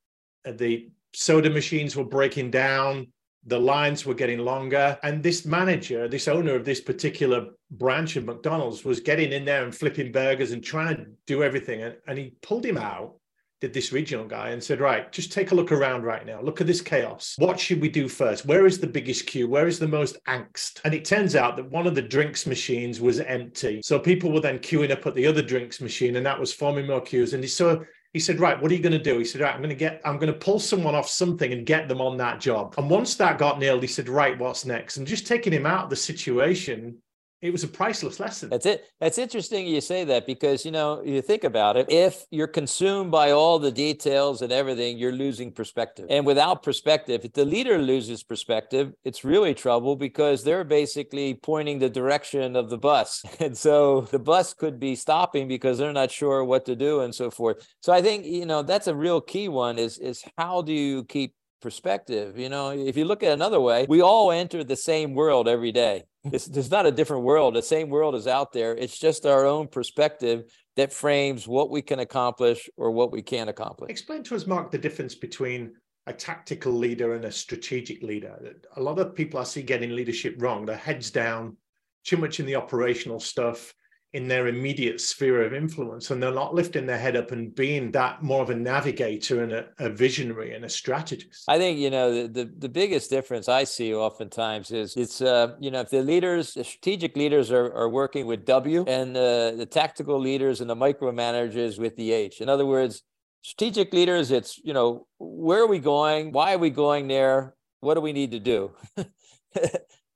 uh, 0.46 0.52
the 0.52 0.90
soda 1.14 1.50
machines 1.50 1.96
were 1.96 2.04
breaking 2.04 2.52
down, 2.52 3.08
the 3.46 3.60
lines 3.60 4.06
were 4.06 4.14
getting 4.14 4.40
longer. 4.40 5.00
And 5.02 5.24
this 5.24 5.46
manager, 5.46 6.10
this 6.10 6.28
owner 6.28 6.56
of 6.56 6.66
this 6.66 6.82
particular 6.82 7.48
branch 7.72 8.18
of 8.18 8.26
McDonald's, 8.26 8.84
was 8.84 9.00
getting 9.00 9.32
in 9.32 9.46
there 9.46 9.64
and 9.64 9.74
flipping 9.74 10.12
burgers 10.12 10.52
and 10.52 10.62
trying 10.62 10.98
to 10.98 11.06
do 11.26 11.44
everything. 11.44 11.82
And, 11.82 11.96
and 12.08 12.18
he 12.18 12.34
pulled 12.42 12.66
him 12.66 12.78
out 12.78 13.16
did 13.62 13.74
this 13.74 13.92
regional 13.92 14.26
guy 14.26 14.50
and 14.50 14.64
said, 14.64 14.80
right, 14.80 15.12
just 15.12 15.32
take 15.32 15.52
a 15.52 15.56
look 15.56 15.72
around 15.72 16.04
right 16.04 16.26
now. 16.26 16.42
Look 16.42 16.62
at 16.62 16.68
this 16.68 16.82
chaos. 16.82 17.36
What 17.38 17.60
should 17.60 17.82
we 17.82 17.90
do 17.90 18.08
first? 18.08 18.46
Where 18.46 18.66
is 18.66 18.80
the 18.80 18.88
biggest 18.88 19.28
queue? 19.28 19.50
Where 19.50 19.68
is 19.68 19.80
the 19.80 19.88
most 19.88 20.18
angst? 20.28 20.80
And 20.86 20.94
it 20.94 21.04
turns 21.04 21.36
out 21.36 21.58
that 21.58 21.70
one 21.70 21.86
of 21.86 21.96
the 21.96 22.02
drinks 22.02 22.46
machines 22.46 23.02
was 23.02 23.20
empty. 23.20 23.82
So 23.84 24.00
people 24.00 24.32
were 24.32 24.40
then 24.40 24.60
queuing 24.60 24.92
up 24.92 25.06
at 25.06 25.16
the 25.16 25.28
other 25.28 25.42
drinks 25.42 25.82
machine 25.82 26.16
and 26.16 26.26
that 26.26 26.40
was 26.40 26.54
forming 26.54 26.88
more 26.88 27.02
queues. 27.02 27.34
And 27.34 27.48
so 27.50 27.84
he 28.14 28.20
said, 28.20 28.40
right, 28.40 28.60
what 28.60 28.72
are 28.72 28.76
you 28.76 28.82
going 28.82 28.94
to 28.94 29.04
do? 29.04 29.20
He 29.20 29.26
said, 29.26 29.42
right, 29.42 29.54
I'm 29.54 29.62
going 29.62 29.70
to 29.70 29.76
get, 29.76 30.02
I'm 30.06 30.18
going 30.18 30.34
to 30.34 30.40
pull 30.40 30.60
someone 30.60 30.96
off 30.96 31.10
something 31.10 31.52
and 31.52 31.66
get 31.66 31.88
them 31.88 32.02
on 32.02 32.18
that 32.18 32.40
job. 32.40 32.74
And 32.78 32.90
once 32.90 33.16
that 33.16 33.38
got 33.38 33.60
nailed, 33.60 33.84
he 33.84 33.88
said, 33.88 34.10
right, 34.10 34.40
what's 34.40 34.66
next? 34.66 34.98
And 34.98 35.06
just 35.06 35.28
taking 35.28 35.54
him 35.54 35.66
out 35.66 35.84
of 35.84 35.90
the 35.90 35.96
situation 35.96 36.98
it 37.42 37.52
was 37.52 37.64
a 37.64 37.68
priceless 37.68 38.20
lesson. 38.20 38.50
That's 38.50 38.66
it. 38.66 38.86
That's 39.00 39.18
interesting 39.18 39.66
you 39.66 39.80
say 39.80 40.04
that 40.06 40.26
because 40.26 40.66
you 40.66 40.72
know 40.72 41.02
you 41.04 41.22
think 41.22 41.44
about 41.44 41.78
it. 41.78 41.90
If 41.90 42.26
you're 42.32 42.48
consumed 42.48 43.12
by 43.12 43.32
all 43.32 43.60
the 43.60 43.72
details 43.72 44.42
and 44.42 44.52
everything, 44.52 44.98
you're 44.98 45.14
losing 45.14 45.52
perspective. 45.52 46.08
And 46.10 46.26
without 46.26 46.64
perspective, 46.64 47.24
if 47.24 47.34
the 47.34 47.46
leader 47.46 47.78
loses 47.78 48.24
perspective, 48.24 48.94
it's 49.06 49.24
really 49.24 49.54
trouble 49.54 49.96
because 49.96 50.44
they're 50.44 50.66
basically 50.66 51.34
pointing 51.34 51.80
the 51.80 51.90
direction 51.90 52.56
of 52.56 52.70
the 52.70 52.78
bus, 52.78 53.24
and 53.40 53.58
so 53.58 54.02
the 54.02 54.20
bus 54.20 54.54
could 54.54 54.80
be 54.80 54.96
stopping 54.96 55.48
because 55.48 55.78
they're 55.78 55.94
not 55.94 56.12
sure 56.12 56.44
what 56.44 56.66
to 56.66 56.76
do 56.76 57.02
and 57.02 57.16
so 57.16 57.32
forth. 57.32 57.66
So 57.82 57.94
I 57.94 58.02
think 58.02 58.26
you 58.26 58.46
know 58.46 58.64
that's 58.64 58.88
a 58.88 58.96
real 58.96 59.22
key 59.22 59.48
one. 59.48 59.80
Is 59.80 59.98
is 59.98 60.24
how 60.38 60.62
do 60.62 60.74
you 60.74 61.06
keep 61.06 61.34
perspective. 61.62 62.38
You 62.38 62.50
know, 62.50 62.70
if 62.70 62.98
you 62.98 63.06
look 63.06 63.24
at 63.24 63.34
another 63.34 63.60
way, 63.60 63.86
we 63.90 64.02
all 64.02 64.32
enter 64.32 64.64
the 64.64 64.76
same 64.76 65.14
world 65.14 65.48
every 65.48 65.72
day. 65.72 66.04
It's, 66.26 66.70
not 66.70 66.86
a 66.86 66.92
different 66.92 67.24
world. 67.24 67.56
The 67.56 67.62
same 67.62 67.90
world 67.90 68.16
is 68.16 68.28
out 68.28 68.52
there. 68.52 68.76
It's 68.76 69.00
just 69.00 69.26
our 69.26 69.46
own 69.46 69.68
perspective 69.68 70.52
that 70.76 70.92
frames 70.92 71.48
what 71.48 71.70
we 71.70 71.82
can 71.82 72.00
accomplish 72.00 72.70
or 72.78 72.92
what 72.92 73.12
we 73.12 73.22
can't 73.22 73.50
accomplish. 73.50 73.90
Explain 73.90 74.24
to 74.24 74.36
us, 74.36 74.46
Mark, 74.46 74.72
the 74.72 74.78
difference 74.78 75.16
between 75.16 75.74
a 76.08 76.14
tactical 76.14 76.74
leader 76.74 77.14
and 77.14 77.26
a 77.26 77.32
strategic 77.32 78.02
leader. 78.02 78.56
A 78.76 78.82
lot 78.82 79.00
of 79.00 79.16
people 79.16 79.40
I 79.40 79.44
see 79.44 79.62
getting 79.62 79.92
leadership 79.92 80.36
wrong. 80.40 80.66
Their 80.66 80.76
heads 80.76 81.12
down, 81.12 81.56
too 82.04 82.18
much 82.18 82.40
in 82.40 82.46
the 82.46 82.56
operational 82.56 83.20
stuff, 83.20 83.74
in 84.14 84.28
their 84.28 84.48
immediate 84.48 85.00
sphere 85.00 85.44
of 85.44 85.54
influence 85.54 86.10
and 86.10 86.22
they're 86.22 86.34
not 86.34 86.56
lifting 86.56 86.88
their 86.88 86.98
head 86.98 87.16
up 87.16 87.32
and 87.32 87.54
being 87.54 87.92
that 87.92 88.24
more 88.24 88.42
of 88.42 88.50
a 88.50 88.56
navigator 88.56 89.44
and 89.44 89.52
a, 89.52 89.68
a 89.78 89.90
visionary 89.90 90.54
and 90.54 90.66
a 90.66 90.70
strategist. 90.70 91.44
I 91.48 91.60
think 91.60 91.78
you 91.78 91.92
know 91.92 92.24
the, 92.24 92.28
the, 92.28 92.52
the, 92.58 92.70
biggest 92.70 93.10
difference 93.10 93.50
i 93.50 93.64
see 93.64 93.94
oftentimes 93.94 94.72
is 94.72 94.96
it's 94.96 95.22
uh, 95.22 95.56
you 95.60 95.70
know 95.70 95.82
if 95.82 95.90
the 95.90 96.02
leaders 96.02 96.54
the 96.54 96.64
strategic 96.64 97.16
leaders 97.18 97.52
are, 97.52 97.72
are 97.74 97.90
working 97.90 98.26
with 98.26 98.46
w 98.46 98.84
and 98.88 99.16
uh, 99.16 99.52
the 99.52 99.68
tactical 99.70 100.20
leaders 100.20 100.62
and 100.62 100.70
the 100.70 100.76
micromanagers 100.76 101.78
with 101.78 101.96
the 101.96 102.12
h. 102.12 102.42
In 102.42 102.50
other 102.50 102.66
words 102.66 103.04
strategic 103.42 103.94
leaders 103.94 104.32
it's 104.32 104.58
you 104.64 104.74
know 104.74 105.08
where 105.20 105.62
are 105.62 105.68
we 105.68 105.80
going? 105.80 106.32
Why 106.32 106.56
are 106.56 106.58
we 106.58 106.72
going 106.72 107.08
there? 107.08 107.56
What 107.82 107.94
do 107.94 108.02
we 108.02 108.14
need 108.14 108.32
to 108.32 108.40
do 108.40 108.72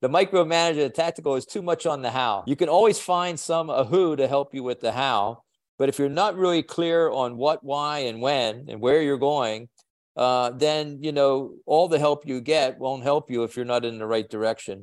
the 0.03 0.09
micromanager, 0.09 0.83
the 0.83 0.89
tactical 0.89 1.35
is 1.39 1.45
too 1.45 1.61
much 1.61 1.83
on 1.85 2.01
the 2.01 2.11
how. 2.11 2.43
You 2.45 2.57
can 2.61 2.67
always 2.77 2.99
find 2.99 3.39
some 3.39 3.69
a 3.69 3.83
who 3.91 4.17
to 4.17 4.27
help 4.27 4.53
you 4.53 4.61
with 4.69 4.79
the 4.81 4.91
how, 4.91 5.43
but 5.79 5.87
if 5.87 5.95
you're 5.97 6.09
not 6.23 6.35
really 6.35 6.61
clear 6.61 7.09
on 7.09 7.37
what, 7.37 7.63
why, 7.63 7.99
and 8.09 8.21
when, 8.21 8.65
and 8.69 8.81
where 8.85 9.01
you're 9.01 9.25
going, 9.33 9.69
uh, 10.17 10.47
then 10.65 10.99
you 11.05 11.13
know 11.13 11.53
all 11.65 11.87
the 11.87 11.99
help 12.07 12.27
you 12.27 12.41
get 12.41 12.77
won't 12.79 13.03
help 13.11 13.31
you 13.31 13.43
if 13.43 13.55
you're 13.55 13.73
not 13.73 13.85
in 13.85 13.97
the 13.97 14.05
right 14.15 14.29
direction. 14.29 14.77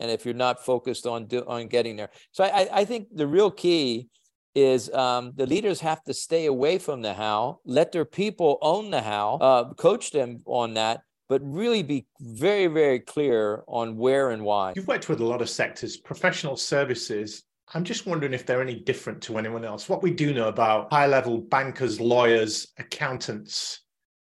and 0.00 0.10
if 0.10 0.24
you're 0.24 0.34
not 0.34 0.64
focused 0.64 1.06
on 1.06 1.26
do, 1.26 1.42
on 1.46 1.68
getting 1.68 1.96
there. 1.96 2.10
So 2.32 2.44
I, 2.44 2.68
I 2.72 2.84
think 2.84 3.08
the 3.12 3.26
real 3.26 3.50
key 3.50 4.08
is 4.54 4.90
um, 4.92 5.32
the 5.36 5.46
leaders 5.46 5.80
have 5.80 6.02
to 6.04 6.14
stay 6.14 6.46
away 6.46 6.78
from 6.78 7.02
the 7.02 7.14
how, 7.14 7.60
let 7.64 7.92
their 7.92 8.04
people 8.04 8.58
own 8.62 8.90
the 8.90 9.02
how, 9.02 9.34
uh, 9.36 9.74
coach 9.74 10.12
them 10.12 10.40
on 10.46 10.74
that, 10.74 11.00
but 11.28 11.40
really 11.44 11.82
be 11.82 12.06
very, 12.20 12.66
very 12.66 13.00
clear 13.00 13.62
on 13.66 13.96
where 13.96 14.30
and 14.30 14.44
why. 14.44 14.72
You've 14.76 14.88
worked 14.88 15.08
with 15.08 15.20
a 15.20 15.24
lot 15.24 15.42
of 15.42 15.50
sectors, 15.50 15.96
professional 15.96 16.56
services. 16.56 17.44
I'm 17.74 17.84
just 17.84 18.06
wondering 18.06 18.32
if 18.32 18.46
they're 18.46 18.62
any 18.62 18.76
different 18.80 19.22
to 19.24 19.38
anyone 19.38 19.64
else. 19.64 19.88
What 19.88 20.02
we 20.02 20.12
do 20.12 20.32
know 20.32 20.48
about 20.48 20.92
high 20.92 21.06
level 21.06 21.38
bankers, 21.38 22.00
lawyers, 22.00 22.68
accountants 22.78 23.80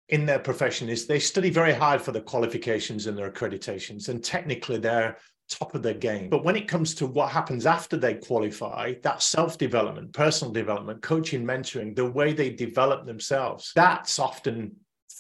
in 0.10 0.26
their 0.26 0.40
profession 0.40 0.90
is 0.90 1.06
they 1.06 1.20
study 1.20 1.50
very 1.50 1.74
hard 1.74 2.02
for 2.02 2.12
the 2.12 2.22
qualifications 2.22 3.08
and 3.08 3.18
their 3.18 3.32
accreditations, 3.32 4.10
and 4.10 4.24
technically 4.24 4.78
they're 4.78 5.18
top 5.50 5.76
of 5.76 5.84
their 5.84 5.94
game. 5.94 6.30
But 6.30 6.44
when 6.44 6.56
it 6.56 6.68
comes 6.68 6.96
to 6.96 7.08
what 7.08 7.30
happens 7.30 7.66
after 7.66 7.98
they 7.98 8.16
qualify, 8.16 8.94
that 9.04 9.22
self 9.22 9.58
development, 9.58 10.14
personal 10.14 10.52
development, 10.54 11.02
coaching, 11.02 11.44
mentoring, 11.46 11.96
the 11.96 12.10
way 12.10 12.34
they 12.34 12.50
develop 12.50 13.06
themselves, 13.06 13.72
that's 13.76 14.20
often 14.20 14.76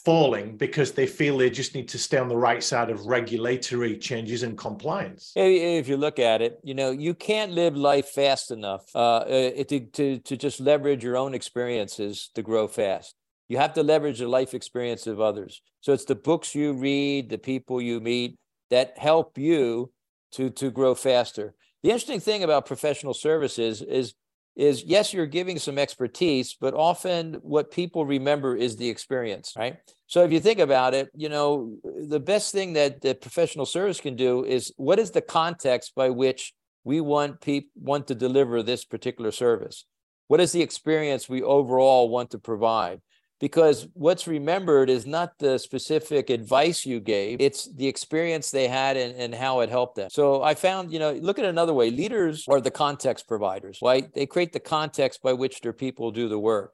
falling 0.05 0.55
because 0.55 0.91
they 0.91 1.07
feel 1.07 1.37
they 1.37 1.49
just 1.49 1.73
need 1.73 1.87
to 1.89 1.97
stay 1.97 2.17
on 2.17 2.27
the 2.27 2.37
right 2.37 2.63
side 2.63 2.89
of 2.89 3.05
regulatory 3.07 3.97
changes 3.97 4.43
and 4.43 4.57
compliance. 4.57 5.31
If 5.35 5.87
you 5.87 5.97
look 5.97 6.19
at 6.19 6.41
it, 6.41 6.59
you 6.63 6.75
know, 6.75 6.91
you 6.91 7.13
can't 7.15 7.51
live 7.51 7.75
life 7.75 8.09
fast 8.09 8.51
enough 8.51 8.83
uh, 8.93 9.17
uh, 9.17 9.63
to, 9.63 9.79
to, 9.79 10.19
to 10.19 10.37
just 10.37 10.59
leverage 10.59 11.03
your 11.03 11.17
own 11.17 11.33
experiences 11.33 12.29
to 12.35 12.43
grow 12.43 12.67
fast. 12.67 13.15
You 13.47 13.57
have 13.57 13.73
to 13.73 13.83
leverage 13.83 14.19
the 14.19 14.27
life 14.27 14.53
experience 14.53 15.07
of 15.07 15.19
others. 15.19 15.61
So 15.81 15.93
it's 15.93 16.05
the 16.05 16.15
books 16.15 16.55
you 16.55 16.73
read, 16.73 17.29
the 17.29 17.37
people 17.37 17.81
you 17.81 17.99
meet 17.99 18.37
that 18.69 18.97
help 18.97 19.37
you 19.37 19.91
to, 20.33 20.49
to 20.51 20.71
grow 20.71 20.95
faster. 20.95 21.53
The 21.83 21.89
interesting 21.89 22.19
thing 22.19 22.43
about 22.43 22.65
professional 22.65 23.13
services 23.13 23.81
is 23.81 24.15
is 24.55 24.83
yes, 24.83 25.13
you're 25.13 25.25
giving 25.25 25.59
some 25.59 25.77
expertise, 25.77 26.55
but 26.59 26.73
often 26.73 27.35
what 27.41 27.71
people 27.71 28.05
remember 28.05 28.55
is 28.55 28.77
the 28.77 28.89
experience, 28.89 29.53
right? 29.57 29.77
So 30.07 30.23
if 30.23 30.31
you 30.31 30.39
think 30.39 30.59
about 30.59 30.93
it, 30.93 31.09
you 31.15 31.29
know, 31.29 31.75
the 31.83 32.19
best 32.19 32.53
thing 32.53 32.73
that 32.73 33.01
the 33.01 33.15
professional 33.15 33.65
service 33.65 33.99
can 33.99 34.15
do 34.15 34.45
is 34.45 34.73
what 34.77 34.99
is 34.99 35.11
the 35.11 35.21
context 35.21 35.93
by 35.95 36.09
which 36.09 36.53
we 36.83 37.01
want 37.01 37.41
people 37.41 37.69
want 37.75 38.07
to 38.07 38.15
deliver 38.15 38.63
this 38.63 38.85
particular 38.85 39.31
service? 39.31 39.85
What 40.27 40.39
is 40.39 40.51
the 40.51 40.61
experience 40.61 41.27
we 41.27 41.43
overall 41.43 42.09
want 42.09 42.31
to 42.31 42.39
provide? 42.39 43.01
Because 43.45 43.87
what's 43.93 44.25
remembered 44.25 44.89
is 44.89 45.05
not 45.05 45.37
the 45.37 45.59
specific 45.59 46.31
advice 46.31 46.83
you 46.83 46.99
gave 46.99 47.39
it's 47.39 47.71
the 47.75 47.87
experience 47.87 48.49
they 48.49 48.67
had 48.67 48.97
and, 48.97 49.15
and 49.15 49.35
how 49.35 49.59
it 49.59 49.69
helped 49.69 49.97
them. 49.97 50.09
So 50.09 50.41
i 50.41 50.55
found 50.55 50.91
you 50.91 50.97
know 50.97 51.11
look 51.11 51.37
at 51.37 51.45
another 51.45 51.75
way 51.79 51.91
leaders 51.91 52.47
are 52.47 52.59
the 52.59 52.71
context 52.71 53.27
providers 53.27 53.77
right? 53.83 54.11
They 54.15 54.25
create 54.25 54.51
the 54.51 54.65
context 54.77 55.21
by 55.21 55.33
which 55.33 55.61
their 55.61 55.73
people 55.73 56.09
do 56.09 56.27
the 56.27 56.39
work. 56.39 56.71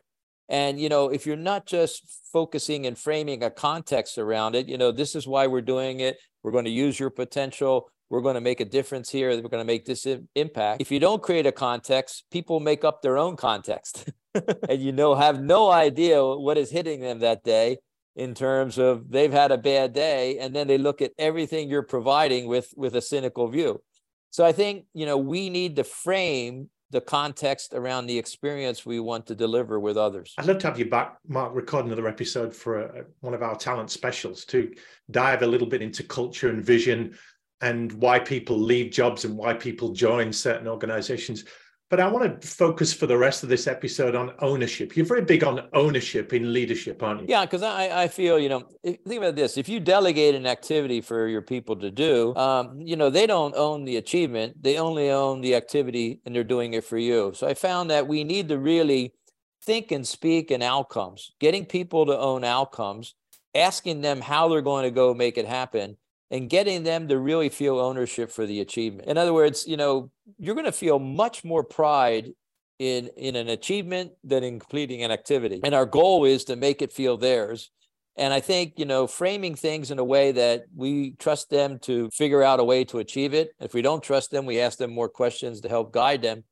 And 0.48 0.80
you 0.80 0.88
know 0.88 1.10
if 1.10 1.26
you're 1.26 1.46
not 1.52 1.66
just 1.66 1.98
focusing 2.32 2.86
and 2.88 2.98
framing 2.98 3.44
a 3.44 3.52
context 3.52 4.18
around 4.18 4.56
it 4.56 4.70
you 4.70 4.78
know 4.78 4.94
this 4.94 5.14
is 5.14 5.28
why 5.28 5.48
we're 5.48 5.70
doing 5.76 6.00
it 6.00 6.16
we're 6.42 6.56
going 6.58 6.70
to 6.72 6.78
use 6.86 6.98
your 6.98 7.10
potential 7.10 7.90
we're 8.10 8.26
going 8.28 8.40
to 8.42 8.48
make 8.50 8.62
a 8.62 8.70
difference 8.78 9.10
here 9.10 9.30
we're 9.30 9.56
going 9.56 9.66
to 9.68 9.74
make 9.74 9.86
this 9.86 10.08
impact. 10.46 10.80
If 10.80 10.90
you 10.90 11.02
don't 11.02 11.22
create 11.22 11.48
a 11.54 11.56
context 11.68 12.24
people 12.32 12.62
make 12.62 12.86
up 12.86 13.02
their 13.02 13.18
own 13.18 13.36
context 13.36 14.10
and 14.34 14.82
you 14.82 14.92
know 14.92 15.16
have 15.16 15.42
no 15.42 15.70
idea 15.70 16.24
what 16.24 16.58
is 16.58 16.72
hitting 16.72 17.02
them 17.02 17.20
that 17.20 17.44
day 17.44 17.78
in 18.16 18.34
terms 18.34 18.78
of 18.78 19.10
they've 19.10 19.32
had 19.32 19.52
a 19.52 19.58
bad 19.58 19.94
day 19.94 20.38
and 20.40 20.56
then 20.56 20.68
they 20.68 20.78
look 20.78 21.02
at 21.02 21.12
everything 21.18 21.70
you're 21.70 21.84
providing 21.84 22.48
with 22.48 22.74
with 22.76 22.96
a 22.96 23.02
cynical 23.02 23.48
view 23.48 23.82
so 24.30 24.46
i 24.46 24.52
think 24.52 24.86
you 24.94 25.06
know 25.06 25.18
we 25.18 25.50
need 25.50 25.76
to 25.76 25.84
frame 25.84 26.70
the 26.92 27.02
context 27.02 27.74
around 27.74 28.06
the 28.06 28.18
experience 28.18 28.86
we 28.86 29.00
want 29.00 29.26
to 29.26 29.34
deliver 29.34 29.80
with 29.80 29.98
others. 29.98 30.34
I'd 30.38 30.46
love 30.46 30.58
to 30.60 30.68
have 30.68 30.78
you 30.78 30.90
back, 30.90 31.18
Mark, 31.28 31.56
record 31.56 31.86
another 31.86 32.08
episode 32.08 32.54
for 32.54 32.80
a, 32.80 33.06
one 33.22 33.34
of 33.34 33.42
our 33.42 33.56
talent 33.56 33.90
specials 33.90 34.44
to 34.46 34.74
dive 35.10 35.42
a 35.42 35.48
little 35.48 35.68
bit 35.68 35.82
into 35.82 36.04
culture 36.04 36.50
and 36.50 36.64
vision 36.64 37.18
and 37.62 37.94
why 37.94 38.20
people 38.20 38.60
leave 38.60 38.92
jobs 38.92 39.24
and 39.24 39.38
why 39.38 39.54
people 39.54 39.94
join 39.94 40.34
certain 40.34 40.68
organizations. 40.68 41.46
But 41.92 42.00
I 42.00 42.08
want 42.08 42.42
to 42.42 42.48
focus 42.48 42.94
for 42.94 43.06
the 43.06 43.18
rest 43.18 43.44
of 43.44 43.50
this 43.50 43.68
episode 43.68 44.16
on 44.16 44.32
ownership. 44.40 44.96
You're 44.96 45.06
very 45.06 45.24
big 45.24 45.44
on 45.44 45.68
ownership 45.74 46.32
in 46.32 46.54
leadership, 46.54 47.04
aren't 47.04 47.20
you? 47.20 47.26
Yeah, 47.28 47.44
because 47.44 47.64
I, 47.64 48.04
I 48.04 48.08
feel, 48.08 48.40
you 48.40 48.48
know, 48.48 48.64
think 48.82 49.18
about 49.18 49.36
this. 49.36 49.58
If 49.58 49.68
you 49.68 49.82
delegate 49.82 50.34
an 50.34 50.48
activity 50.48 51.02
for 51.02 51.28
your 51.28 51.42
people 51.42 51.76
to 51.76 51.92
do, 51.92 52.34
um, 52.38 52.80
you 52.80 52.96
know, 52.96 53.10
they 53.10 53.28
don't 53.28 53.54
own 53.58 53.84
the 53.84 53.98
achievement, 53.98 54.64
they 54.64 54.78
only 54.78 55.10
own 55.10 55.42
the 55.42 55.54
activity 55.54 56.22
and 56.26 56.34
they're 56.34 56.46
doing 56.46 56.76
it 56.76 56.86
for 56.86 56.98
you. 56.98 57.34
So 57.36 57.46
I 57.46 57.56
found 57.56 57.90
that 57.90 58.08
we 58.08 58.24
need 58.24 58.48
to 58.48 58.58
really 58.58 59.14
think 59.62 59.92
and 59.92 60.08
speak 60.08 60.50
in 60.50 60.62
outcomes, 60.62 61.34
getting 61.42 61.66
people 61.66 62.06
to 62.06 62.18
own 62.18 62.46
outcomes, 62.46 63.16
asking 63.54 64.00
them 64.00 64.22
how 64.22 64.48
they're 64.48 64.62
going 64.62 64.86
to 64.86 64.92
go 64.92 65.14
make 65.14 65.38
it 65.38 65.46
happen 65.46 65.98
and 66.32 66.50
getting 66.50 66.84
them 66.84 67.10
to 67.10 67.20
really 67.20 67.50
feel 67.50 67.78
ownership 67.78 68.32
for 68.32 68.46
the 68.46 68.62
achievement. 68.62 69.08
In 69.08 69.18
other 69.18 69.34
words, 69.34 69.68
you 69.68 69.78
know, 69.78 70.10
you're 70.40 70.56
going 70.56 70.66
to 70.66 70.72
feel 70.72 70.98
much 70.98 71.44
more 71.44 71.64
pride 71.64 72.32
in 72.80 73.10
in 73.18 73.36
an 73.36 73.50
achievement 73.50 74.14
than 74.24 74.44
in 74.44 74.60
completing 74.60 75.04
an 75.04 75.12
activity. 75.12 75.60
And 75.64 75.76
our 75.76 75.86
goal 75.86 76.26
is 76.26 76.46
to 76.46 76.56
make 76.56 76.82
it 76.82 76.92
feel 76.92 77.18
theirs. 77.18 77.70
And 78.18 78.34
I 78.34 78.40
think, 78.40 78.74
you 78.78 78.86
know, 78.86 79.08
framing 79.08 79.56
things 79.56 79.92
in 79.92 80.00
a 80.00 80.04
way 80.04 80.32
that 80.32 80.66
we 80.76 81.12
trust 81.12 81.50
them 81.50 81.80
to 81.80 82.10
figure 82.12 82.44
out 82.44 82.60
a 82.60 82.64
way 82.64 82.84
to 82.86 83.00
achieve 83.00 83.34
it. 83.34 83.52
If 83.60 83.74
we 83.74 83.82
don't 83.82 84.04
trust 84.04 84.32
them, 84.32 84.46
we 84.46 84.60
ask 84.60 84.78
them 84.78 84.92
more 84.94 85.10
questions 85.10 85.62
to 85.62 85.70
help 85.70 85.94
guide 85.94 86.22
them. 86.22 86.44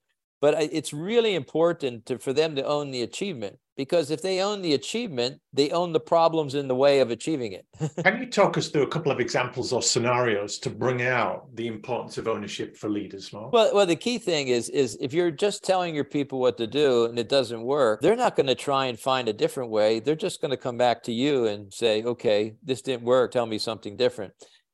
But 0.41 0.55
it's 0.61 0.93
really 0.93 1.35
important 1.35 2.05
to, 2.05 2.17
for 2.17 2.31
them 2.31 2.55
to 2.55 2.65
own 2.65 2.91
the 2.91 3.01
achievement 3.01 3.59
because 3.79 4.11
if 4.11 4.21
they 4.21 4.41
own 4.41 4.61
the 4.61 4.73
achievement, 4.73 5.39
they 5.53 5.69
own 5.69 5.93
the 5.93 6.01
problems 6.01 6.53
in 6.53 6.67
the 6.67 6.75
way 6.75 6.99
of 6.99 7.11
achieving 7.11 7.53
it. 7.53 7.65
Can 8.03 8.19
you 8.19 8.25
talk 8.25 8.57
us 8.57 8.67
through 8.67 8.81
a 8.81 8.87
couple 8.89 9.09
of 9.09 9.21
examples 9.21 9.71
or 9.71 9.81
scenarios 9.81 10.59
to 10.59 10.69
bring 10.69 11.01
out 11.01 11.45
the 11.55 11.67
importance 11.67 12.17
of 12.17 12.27
ownership 12.27 12.75
for 12.75 12.89
leaders, 12.89 13.31
Mark? 13.31 13.53
Well, 13.53 13.73
well, 13.73 13.85
the 13.85 13.95
key 13.95 14.17
thing 14.17 14.49
is 14.49 14.67
is 14.67 14.97
if 14.99 15.13
you're 15.13 15.31
just 15.31 15.63
telling 15.63 15.95
your 15.95 16.03
people 16.03 16.41
what 16.41 16.57
to 16.57 16.67
do 16.67 17.05
and 17.05 17.17
it 17.17 17.29
doesn't 17.29 17.61
work, 17.61 18.01
they're 18.01 18.17
not 18.17 18.35
going 18.35 18.47
to 18.47 18.53
try 18.53 18.87
and 18.87 18.99
find 18.99 19.29
a 19.29 19.33
different 19.33 19.71
way. 19.71 20.01
They're 20.01 20.13
just 20.13 20.41
going 20.41 20.51
to 20.51 20.57
come 20.57 20.77
back 20.77 21.01
to 21.03 21.13
you 21.13 21.45
and 21.45 21.73
say, 21.73 22.03
"Okay, 22.03 22.55
this 22.61 22.81
didn't 22.81 23.03
work. 23.03 23.31
Tell 23.31 23.45
me 23.45 23.59
something 23.59 23.95
different." 23.95 24.33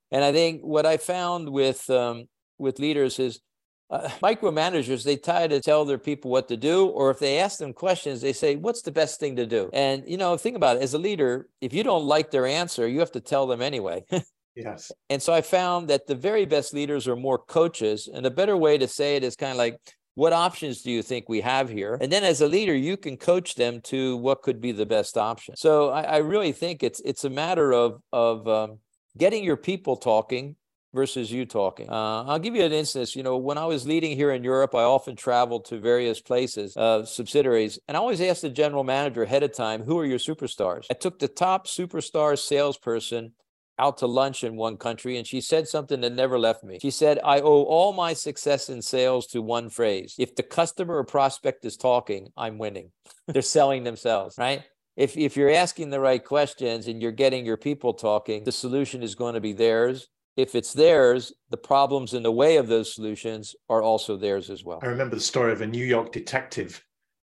And 0.09 0.23
I 0.23 0.31
think 0.31 0.61
what 0.63 0.87
I 0.87 0.97
found 0.97 1.47
with 1.49 1.87
um, 1.91 2.25
with 2.57 2.79
leaders 2.79 3.19
is 3.19 3.39
uh, 3.89 4.09
micromanagers 4.23 5.03
they 5.03 5.17
try 5.17 5.47
to 5.47 5.59
tell 5.59 5.85
their 5.85 5.97
people 5.97 6.31
what 6.31 6.47
to 6.47 6.57
do 6.57 6.87
or 6.87 7.11
if 7.11 7.19
they 7.19 7.39
ask 7.39 7.59
them 7.59 7.73
questions 7.73 8.21
they 8.21 8.33
say 8.33 8.55
what's 8.55 8.81
the 8.81 8.91
best 8.91 9.19
thing 9.19 9.35
to 9.35 9.45
do? 9.45 9.69
And 9.73 10.03
you 10.07 10.17
know 10.17 10.37
think 10.37 10.55
about 10.55 10.77
it 10.77 10.83
as 10.83 10.93
a 10.93 10.99
leader 10.99 11.47
if 11.61 11.73
you 11.73 11.83
don't 11.83 12.05
like 12.05 12.31
their 12.31 12.45
answer 12.45 12.87
you 12.87 12.99
have 12.99 13.11
to 13.13 13.21
tell 13.21 13.47
them 13.47 13.61
anyway. 13.61 14.03
Yes. 14.57 14.89
And 15.09 15.21
so 15.21 15.33
i 15.33 15.41
found 15.41 15.89
that 15.89 16.07
the 16.07 16.15
very 16.15 16.45
best 16.45 16.73
leaders 16.73 17.09
are 17.09 17.17
more 17.17 17.37
coaches 17.37 18.07
and 18.07 18.25
a 18.25 18.31
better 18.31 18.55
way 18.55 18.77
to 18.77 18.87
say 18.87 19.17
it 19.17 19.23
is 19.25 19.35
kind 19.35 19.51
of 19.51 19.57
like 19.57 19.77
what 20.13 20.31
options 20.31 20.81
do 20.81 20.91
you 20.91 21.01
think 21.01 21.27
we 21.27 21.41
have 21.41 21.67
here? 21.67 21.97
And 21.99 22.09
then 22.09 22.23
as 22.23 22.39
a 22.39 22.47
leader 22.47 22.73
you 22.73 22.95
can 22.95 23.17
coach 23.17 23.55
them 23.55 23.81
to 23.81 24.15
what 24.15 24.43
could 24.43 24.61
be 24.61 24.71
the 24.71 24.85
best 24.85 25.17
option. 25.17 25.57
So 25.57 25.89
i, 25.89 26.03
I 26.03 26.17
really 26.17 26.53
think 26.53 26.83
it's 26.83 27.01
it's 27.01 27.25
a 27.25 27.29
matter 27.29 27.73
of 27.73 28.01
of 28.13 28.47
um, 28.47 28.79
getting 29.17 29.43
your 29.43 29.57
people 29.57 29.97
talking 29.97 30.55
versus 30.95 31.31
you 31.31 31.45
talking. 31.45 31.89
Uh, 31.89 32.23
I'll 32.23 32.39
give 32.39 32.55
you 32.55 32.63
an 32.63 32.71
instance. 32.71 33.15
You 33.15 33.21
know, 33.21 33.37
when 33.37 33.57
I 33.57 33.65
was 33.65 33.85
leading 33.85 34.15
here 34.15 34.31
in 34.31 34.43
Europe, 34.43 34.73
I 34.73 34.83
often 34.83 35.15
traveled 35.15 35.65
to 35.65 35.79
various 35.79 36.19
places, 36.21 36.75
uh, 36.75 37.05
subsidiaries, 37.05 37.77
and 37.87 37.95
I 37.95 37.99
always 37.99 38.21
asked 38.21 38.41
the 38.41 38.49
general 38.49 38.83
manager 38.83 39.23
ahead 39.23 39.43
of 39.43 39.53
time, 39.53 39.83
who 39.83 39.99
are 39.99 40.05
your 40.05 40.19
superstars? 40.19 40.85
I 40.89 40.95
took 40.95 41.19
the 41.19 41.27
top 41.27 41.67
superstar 41.67 42.39
salesperson 42.39 43.33
out 43.77 43.97
to 43.97 44.07
lunch 44.07 44.43
in 44.43 44.55
one 44.55 44.77
country 44.77 45.17
and 45.17 45.27
she 45.27 45.41
said 45.41 45.67
something 45.67 46.01
that 46.01 46.13
never 46.13 46.39
left 46.39 46.63
me. 46.63 46.79
She 46.81 46.91
said, 46.91 47.19
I 47.23 47.41
owe 47.41 47.63
all 47.63 47.93
my 47.93 48.13
success 48.13 48.69
in 48.69 48.81
sales 48.81 49.27
to 49.27 49.41
one 49.41 49.69
phrase. 49.69 50.15
If 50.17 50.35
the 50.35 50.43
customer 50.43 50.95
or 50.97 51.03
prospect 51.03 51.65
is 51.65 51.75
talking, 51.75 52.29
I'm 52.37 52.57
winning. 52.57 52.91
They're 53.27 53.41
selling 53.41 53.83
themselves, 53.83 54.37
right? 54.37 54.63
If, 54.95 55.17
if 55.17 55.35
you're 55.35 55.51
asking 55.51 55.89
the 55.89 55.99
right 55.99 56.23
questions 56.23 56.87
and 56.87 57.01
you're 57.01 57.11
getting 57.11 57.45
your 57.45 57.57
people 57.57 57.93
talking, 57.93 58.45
the 58.45 58.51
solution 58.53 59.03
is 59.03 59.13
going 59.13 59.33
to 59.33 59.41
be 59.41 59.51
theirs 59.51 60.07
if 60.37 60.55
it's 60.55 60.73
theirs, 60.73 61.33
the 61.49 61.57
problems 61.57 62.13
in 62.13 62.23
the 62.23 62.31
way 62.31 62.57
of 62.57 62.67
those 62.67 62.93
solutions 62.93 63.55
are 63.69 63.81
also 63.81 64.17
theirs 64.17 64.49
as 64.49 64.63
well. 64.63 64.79
I 64.81 64.87
remember 64.87 65.15
the 65.15 65.21
story 65.21 65.53
of 65.53 65.61
a 65.61 65.67
New 65.67 65.85
York 65.85 66.11
detective 66.11 66.83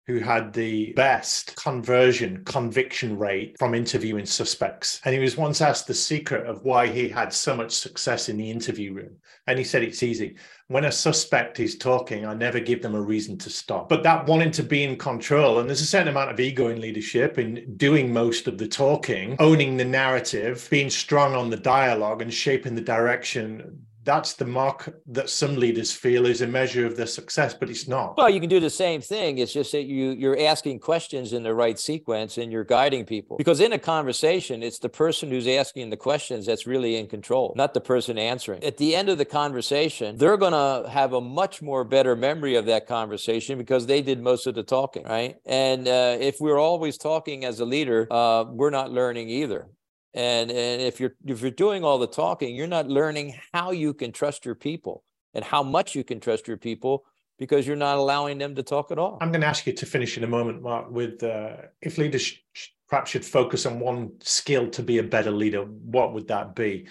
who 0.10 0.18
had 0.18 0.52
the 0.54 0.92
best 0.94 1.56
conversion 1.56 2.44
conviction 2.44 3.16
rate 3.16 3.56
from 3.60 3.76
interviewing 3.76 4.26
suspects. 4.26 5.00
And 5.06 5.14
he 5.14 5.22
was 5.22 5.38
once 5.38 5.62
asked 5.62 5.86
the 5.86 5.94
secret 5.94 6.48
of 6.48 6.64
why 6.64 6.88
he 6.88 7.08
had 7.08 7.32
so 7.32 7.56
much 7.56 7.74
success 7.74 8.28
in 8.28 8.36
the 8.38 8.50
interview 8.50 8.92
room. 8.92 9.18
And 9.46 9.60
he 9.60 9.64
said, 9.64 9.84
It's 9.84 10.02
easy. 10.02 10.36
When 10.68 10.86
a 10.86 10.92
suspect 10.92 11.60
is 11.60 11.78
talking, 11.78 12.26
I 12.26 12.34
never 12.34 12.60
give 12.60 12.82
them 12.82 12.96
a 12.96 13.02
reason 13.02 13.38
to 13.38 13.52
stop. 13.52 13.88
But 13.88 14.02
that 14.02 14.26
wanting 14.26 14.50
to 14.52 14.64
be 14.64 14.84
in 14.84 14.98
control, 14.98 15.60
and 15.60 15.70
there's 15.70 15.82
a 15.82 15.86
certain 15.86 16.08
amount 16.08 16.32
of 16.32 16.40
ego 16.40 16.70
in 16.70 16.82
leadership 16.82 17.38
in 17.38 17.76
doing 17.78 18.12
most 18.12 18.48
of 18.48 18.58
the 18.58 18.68
talking, 18.68 19.36
owning 19.38 19.78
the 19.78 19.86
narrative, 19.86 20.68
being 20.72 20.90
strong 20.90 21.36
on 21.36 21.52
the 21.52 21.58
dialogue, 21.58 22.24
and 22.24 22.34
shaping 22.34 22.74
the 22.74 22.82
direction 22.82 23.86
that's 24.10 24.34
the 24.34 24.46
mark 24.46 24.92
that 25.06 25.30
some 25.30 25.56
leaders 25.56 25.92
feel 25.92 26.26
is 26.26 26.42
a 26.42 26.48
measure 26.48 26.84
of 26.84 26.98
their 26.98 27.06
success, 27.06 27.54
but 27.54 27.70
it's 27.70 27.88
not. 27.88 28.18
Well, 28.18 28.28
you 28.28 28.40
can 28.40 28.50
do 28.50 28.60
the 28.60 28.76
same 28.86 29.02
thing. 29.02 29.38
It's 29.38 29.54
just 29.54 29.72
that 29.74 29.84
you 29.84 30.12
you're 30.12 30.40
asking 30.40 30.80
questions 30.80 31.32
in 31.32 31.44
the 31.44 31.54
right 31.54 31.78
sequence 31.78 32.40
and 32.40 32.52
you're 32.52 32.64
guiding 32.64 33.06
people. 33.06 33.38
Because 33.38 33.60
in 33.60 33.72
a 33.74 33.78
conversation, 33.78 34.64
it's 34.64 34.80
the 34.80 34.90
person 34.90 35.30
who's 35.30 35.48
asking 35.48 35.92
the 35.92 35.98
questions 36.10 36.48
that's 36.48 36.66
really 36.66 36.96
in 36.96 37.06
control, 37.06 37.54
not 37.56 37.76
the 37.76 37.82
person 37.82 38.18
answering. 38.18 38.64
At 38.64 38.78
the 38.78 38.96
end 38.96 39.10
of 39.10 39.20
the 39.20 39.26
conversation, 39.26 40.18
they're 40.18 40.38
going 40.38 40.58
to 40.64 40.90
have 40.90 41.14
a 41.14 41.22
much 41.22 41.62
more 41.62 41.84
better 41.84 42.16
memory 42.16 42.56
of 42.56 42.66
that 42.66 42.88
conversation 42.88 43.60
because 43.60 43.86
they 43.86 44.02
did 44.02 44.20
most 44.22 44.48
of 44.48 44.56
the 44.56 44.64
talking, 44.64 45.04
right? 45.04 45.36
And 45.46 45.88
uh, 45.88 46.18
if 46.20 46.38
we're 46.40 46.58
always 46.58 46.98
talking 46.98 47.46
as 47.46 47.60
a 47.60 47.66
leader, 47.66 48.08
uh, 48.10 48.46
we're 48.50 48.72
not 48.72 48.92
learning 48.92 49.30
either. 49.30 49.68
And 50.14 50.50
and 50.50 50.82
if 50.82 51.00
you're 51.00 51.16
if 51.26 51.42
you're 51.42 51.52
doing 51.52 51.84
all 51.84 52.00
the 52.00 52.08
talking, 52.08 52.56
you're 52.56 52.68
not 52.68 52.88
learning 52.88 53.36
how 53.54 53.72
you 53.72 53.94
can 53.94 54.12
trust 54.12 54.46
your 54.46 54.56
people 54.56 55.04
and 55.34 55.46
how 55.46 55.62
much 55.62 55.96
you 55.96 56.04
can 56.04 56.20
trust 56.20 56.48
your 56.48 56.58
people 56.58 57.06
because 57.38 57.66
you're 57.66 57.76
not 57.76 57.98
allowing 57.98 58.38
them 58.38 58.56
to 58.56 58.64
talk 58.64 58.92
at 58.92 59.00
all. 59.00 59.18
I'm 59.22 59.32
going 59.32 59.42
to 59.42 59.48
ask 59.48 59.66
you 59.66 59.74
to 59.74 59.86
finish 59.86 60.18
in 60.18 60.24
a 60.24 60.28
moment, 60.28 60.62
Mark, 60.62 60.92
with 60.92 61.24
uh, 61.24 61.56
if 61.82 61.98
leaders 61.98 62.34
sh- 62.52 62.68
perhaps 62.90 63.12
should 63.12 63.26
focus 63.26 63.66
on 63.66 63.80
one 63.80 64.12
skill 64.22 64.68
to 64.72 64.84
be 64.84 64.98
a 64.98 65.04
better 65.04 65.32
leader, 65.32 65.62
what 65.62 66.14
would 66.14 66.28
that 66.28 66.56
be? 66.56 66.88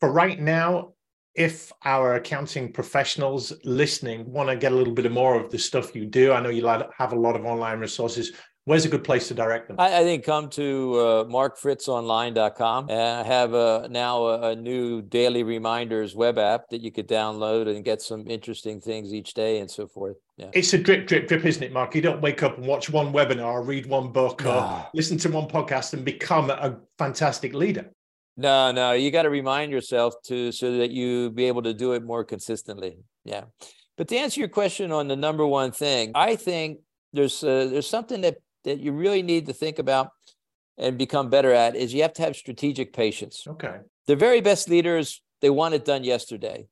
For 0.00 0.10
right 0.10 0.40
now, 0.40 0.94
if 1.34 1.70
our 1.84 2.14
accounting 2.14 2.72
professionals 2.72 3.52
listening 3.62 4.32
want 4.32 4.48
to 4.48 4.56
get 4.56 4.72
a 4.72 4.74
little 4.74 4.94
bit 4.94 5.10
more 5.12 5.38
of 5.38 5.50
the 5.50 5.58
stuff 5.58 5.94
you 5.94 6.06
do, 6.06 6.32
I 6.32 6.40
know 6.40 6.48
you 6.48 6.66
have 6.66 7.12
a 7.12 7.18
lot 7.18 7.36
of 7.36 7.44
online 7.44 7.78
resources 7.78 8.32
where's 8.68 8.84
a 8.84 8.88
good 8.88 9.02
place 9.02 9.28
to 9.28 9.34
direct 9.34 9.66
them? 9.66 9.76
I, 9.78 10.00
I 10.00 10.02
think 10.02 10.24
come 10.24 10.50
to 10.50 10.94
uh, 10.94 11.24
markfritzonline.com. 11.24 12.90
And 12.90 13.00
I 13.00 13.22
have 13.24 13.54
a, 13.54 13.88
now 13.90 14.26
a, 14.26 14.50
a, 14.50 14.56
new 14.56 15.00
daily 15.00 15.42
reminders 15.42 16.14
web 16.14 16.38
app 16.38 16.68
that 16.68 16.82
you 16.82 16.92
could 16.92 17.08
download 17.08 17.74
and 17.74 17.82
get 17.82 18.02
some 18.02 18.28
interesting 18.28 18.78
things 18.78 19.14
each 19.14 19.32
day 19.32 19.60
and 19.60 19.70
so 19.70 19.86
forth. 19.86 20.18
Yeah. 20.36 20.50
It's 20.52 20.74
a 20.74 20.78
drip, 20.78 21.06
drip, 21.06 21.28
drip, 21.28 21.46
isn't 21.46 21.62
it, 21.62 21.72
Mark? 21.72 21.94
You 21.94 22.02
don't 22.02 22.20
wake 22.20 22.42
up 22.42 22.58
and 22.58 22.66
watch 22.66 22.90
one 22.90 23.10
webinar, 23.10 23.66
read 23.66 23.86
one 23.86 24.12
book, 24.12 24.44
or 24.44 24.86
listen 24.92 25.16
to 25.18 25.30
one 25.30 25.48
podcast 25.48 25.94
and 25.94 26.04
become 26.04 26.50
a 26.50 26.78
fantastic 26.98 27.54
leader. 27.54 27.90
No, 28.36 28.70
no, 28.70 28.92
you 28.92 29.10
got 29.10 29.22
to 29.22 29.30
remind 29.30 29.72
yourself 29.72 30.14
to 30.26 30.52
so 30.52 30.76
that 30.76 30.90
you 30.90 31.30
be 31.30 31.46
able 31.46 31.62
to 31.62 31.72
do 31.72 31.94
it 31.94 32.04
more 32.04 32.22
consistently. 32.22 32.98
Yeah. 33.24 33.44
But 33.96 34.08
to 34.08 34.16
answer 34.16 34.38
your 34.38 34.48
question 34.50 34.92
on 34.92 35.08
the 35.08 35.16
number 35.16 35.44
one 35.46 35.72
thing, 35.72 36.12
I 36.14 36.36
think 36.36 36.80
there's 37.12 37.42
uh, 37.42 37.68
there's 37.72 37.88
something 37.88 38.20
that 38.20 38.36
that 38.68 38.80
you 38.80 38.92
really 38.92 39.22
need 39.22 39.46
to 39.46 39.52
think 39.52 39.78
about 39.78 40.10
and 40.76 40.98
become 40.98 41.30
better 41.30 41.52
at 41.52 41.74
is 41.74 41.94
you 41.94 42.02
have 42.02 42.12
to 42.12 42.22
have 42.22 42.36
strategic 42.36 42.92
patience. 42.92 43.44
Okay. 43.48 43.78
The 44.06 44.16
very 44.16 44.40
best 44.40 44.68
leaders, 44.68 45.22
they 45.40 45.50
want 45.50 45.74
it 45.74 45.84
done 45.84 46.04
yesterday, 46.04 46.66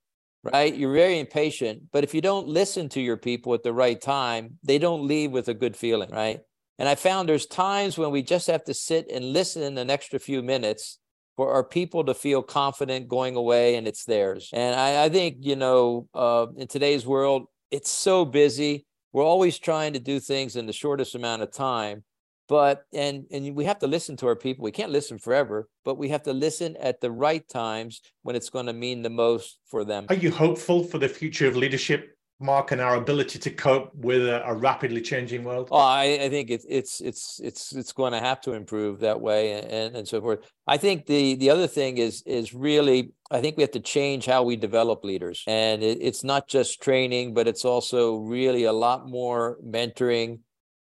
right? 0.44 0.74
You're 0.74 0.92
very 0.92 1.18
impatient, 1.18 1.84
but 1.92 2.04
if 2.04 2.14
you 2.14 2.20
don't 2.20 2.46
listen 2.46 2.88
to 2.90 3.00
your 3.00 3.16
people 3.16 3.54
at 3.54 3.62
the 3.62 3.72
right 3.72 4.00
time, 4.00 4.58
they 4.62 4.78
don't 4.78 5.06
leave 5.06 5.32
with 5.32 5.48
a 5.48 5.54
good 5.54 5.76
feeling, 5.76 6.10
right? 6.10 6.40
And 6.78 6.88
I 6.88 6.94
found 6.94 7.28
there's 7.28 7.46
times 7.46 7.96
when 7.96 8.10
we 8.10 8.22
just 8.22 8.46
have 8.48 8.64
to 8.64 8.74
sit 8.74 9.10
and 9.10 9.32
listen 9.32 9.78
an 9.78 9.90
extra 9.90 10.18
few 10.18 10.42
minutes 10.42 10.98
for 11.36 11.52
our 11.52 11.64
people 11.64 12.04
to 12.04 12.14
feel 12.14 12.42
confident 12.42 13.08
going 13.08 13.36
away 13.36 13.76
and 13.76 13.88
it's 13.88 14.04
theirs. 14.04 14.50
And 14.52 14.78
I, 14.78 15.04
I 15.04 15.08
think, 15.08 15.38
you 15.40 15.56
know, 15.56 16.08
uh, 16.14 16.46
in 16.56 16.68
today's 16.68 17.06
world, 17.06 17.44
it's 17.70 17.90
so 17.90 18.24
busy 18.24 18.86
we're 19.16 19.24
always 19.24 19.58
trying 19.58 19.94
to 19.94 19.98
do 19.98 20.20
things 20.20 20.56
in 20.56 20.66
the 20.66 20.74
shortest 20.74 21.14
amount 21.14 21.40
of 21.40 21.50
time 21.50 22.04
but 22.48 22.84
and 22.92 23.24
and 23.32 23.56
we 23.56 23.64
have 23.64 23.78
to 23.78 23.86
listen 23.86 24.16
to 24.16 24.26
our 24.26 24.36
people. 24.36 24.62
We 24.62 24.72
can't 24.72 24.92
listen 24.92 25.18
forever 25.18 25.68
but 25.84 25.96
we 25.96 26.10
have 26.10 26.22
to 26.24 26.32
listen 26.32 26.76
at 26.76 27.00
the 27.00 27.10
right 27.10 27.46
times 27.48 28.02
when 28.22 28.36
it's 28.36 28.50
going 28.50 28.66
to 28.66 28.74
mean 28.74 29.02
the 29.02 29.10
most 29.10 29.58
for 29.66 29.84
them. 29.84 30.04
Are 30.10 30.14
you 30.14 30.30
hopeful 30.30 30.84
for 30.84 30.98
the 30.98 31.08
future 31.08 31.48
of 31.48 31.56
leadership 31.56 32.15
mark 32.38 32.70
and 32.70 32.80
our 32.80 32.96
ability 32.96 33.38
to 33.38 33.50
cope 33.50 33.94
with 33.94 34.22
a, 34.28 34.46
a 34.46 34.54
rapidly 34.54 35.00
changing 35.00 35.42
world 35.42 35.68
oh 35.70 35.78
I, 35.78 36.18
I 36.22 36.28
think 36.28 36.50
it's 36.50 36.66
it's 36.68 37.00
it's 37.00 37.40
it's 37.42 37.74
it's 37.74 37.92
going 37.92 38.12
to 38.12 38.20
have 38.20 38.40
to 38.42 38.52
improve 38.52 39.00
that 39.00 39.20
way 39.20 39.52
and, 39.52 39.96
and 39.96 40.06
so 40.06 40.20
forth 40.20 40.40
i 40.66 40.76
think 40.76 41.06
the 41.06 41.34
the 41.36 41.48
other 41.48 41.66
thing 41.66 41.96
is 41.96 42.22
is 42.26 42.52
really 42.52 43.12
I 43.30 43.40
think 43.40 43.56
we 43.56 43.62
have 43.62 43.72
to 43.72 43.80
change 43.80 44.26
how 44.26 44.42
we 44.44 44.56
develop 44.56 45.04
leaders. 45.04 45.42
And 45.46 45.82
it, 45.82 45.98
it's 46.00 46.22
not 46.22 46.46
just 46.46 46.80
training, 46.80 47.34
but 47.34 47.48
it's 47.48 47.64
also 47.64 48.16
really 48.16 48.64
a 48.64 48.72
lot 48.72 49.08
more 49.08 49.58
mentoring, 49.64 50.40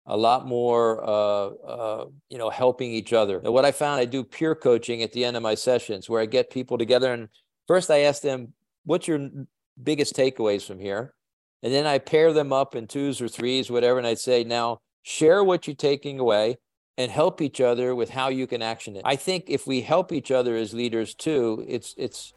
a 0.07 0.17
lot 0.17 0.47
more, 0.47 1.05
uh, 1.05 1.47
uh, 1.47 2.05
you 2.29 2.39
know, 2.39 2.51
helping 2.51 2.91
each 2.91 3.13
other. 3.13 3.39
And 3.39 3.53
what 3.53 3.65
I 3.65 3.71
found, 3.71 4.01
I 4.01 4.07
do 4.07 4.25
peer 4.25 4.55
coaching 4.55 5.03
at 5.03 5.13
the 5.13 5.25
end 5.25 5.37
of 5.37 5.43
my 5.43 5.55
sessions 5.55 6.11
where 6.11 6.21
I 6.21 6.27
get 6.27 6.51
people 6.51 6.79
together. 6.79 7.13
And 7.13 7.29
first 7.69 7.91
I 7.91 8.01
ask 8.01 8.23
them, 8.23 8.55
what's 8.85 9.07
your 9.07 9.29
biggest 9.81 10.17
takeaways 10.17 10.67
from 10.67 10.81
here? 10.81 11.15
And 11.63 11.73
then 11.73 11.87
I 11.87 11.99
pair 11.99 12.33
them 12.33 12.53
up 12.53 12.75
in 12.75 12.87
twos 12.87 13.21
or 13.21 13.29
threes, 13.29 13.71
whatever. 13.71 13.99
And 13.99 14.07
I'd 14.07 14.19
say, 14.19 14.45
now 14.45 14.79
share 15.03 15.45
what 15.45 15.67
you're 15.67 15.77
taking 15.77 16.19
away 16.19 16.57
and 16.99 17.11
help 17.11 17.41
each 17.41 17.61
other 17.61 17.95
with 17.95 18.11
how 18.11 18.29
you 18.29 18.47
can 18.47 18.63
action 18.63 18.97
it. 18.97 19.03
I 19.05 19.17
think 19.17 19.45
if 19.49 19.67
we 19.67 19.81
help 19.81 20.13
each 20.13 20.31
other 20.31 20.57
as 20.57 20.75
leaders 20.75 21.15
too, 21.15 21.65
it's 21.67 21.95
it's 21.97 22.35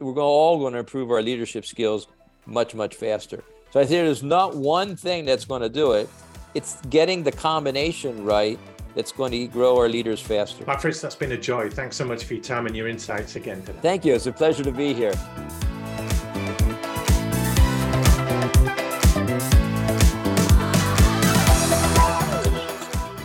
we're 0.00 0.20
all 0.20 0.58
going 0.58 0.72
to 0.72 0.80
improve 0.80 1.10
our 1.10 1.22
leadership 1.22 1.64
skills 1.64 2.08
much 2.46 2.74
much 2.74 2.94
faster. 2.94 3.44
So 3.70 3.80
I 3.80 3.84
think 3.84 4.06
there's 4.06 4.22
not 4.22 4.56
one 4.56 4.96
thing 4.96 5.26
that's 5.26 5.44
going 5.44 5.62
to 5.62 5.68
do 5.68 5.92
it. 5.92 6.08
It's 6.54 6.80
getting 6.88 7.22
the 7.22 7.32
combination 7.32 8.24
right 8.24 8.58
that's 8.94 9.12
going 9.12 9.30
to 9.32 9.46
grow 9.46 9.76
our 9.76 9.88
leaders 9.88 10.20
faster. 10.20 10.64
Mark 10.64 10.80
Fritz, 10.80 11.00
that's 11.00 11.14
been 11.14 11.32
a 11.32 11.36
joy. 11.36 11.68
Thanks 11.68 11.96
so 11.96 12.04
much 12.04 12.24
for 12.24 12.34
your 12.34 12.42
time 12.42 12.66
and 12.66 12.74
your 12.74 12.88
insights 12.88 13.36
again 13.36 13.60
today. 13.62 13.78
Thank 13.82 14.04
you. 14.04 14.14
It's 14.14 14.26
a 14.26 14.32
pleasure 14.32 14.64
to 14.64 14.72
be 14.72 14.94
here. 14.94 15.12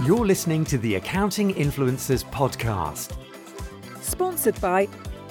You're 0.05 0.25
listening 0.25 0.65
to 0.65 0.77
the 0.77 0.95
Accounting 0.95 1.53
Influencers 1.53 2.25
podcast. 2.25 3.15
Sponsored 4.01 4.59
by 4.59 4.87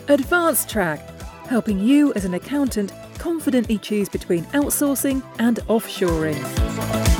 AdvanceTrack, 0.07 0.99
helping 1.47 1.79
you 1.79 2.15
as 2.15 2.25
an 2.25 2.33
accountant 2.33 2.91
confidently 3.19 3.77
choose 3.77 4.09
between 4.09 4.45
outsourcing 4.47 5.23
and 5.39 5.59
offshoring. 5.69 7.12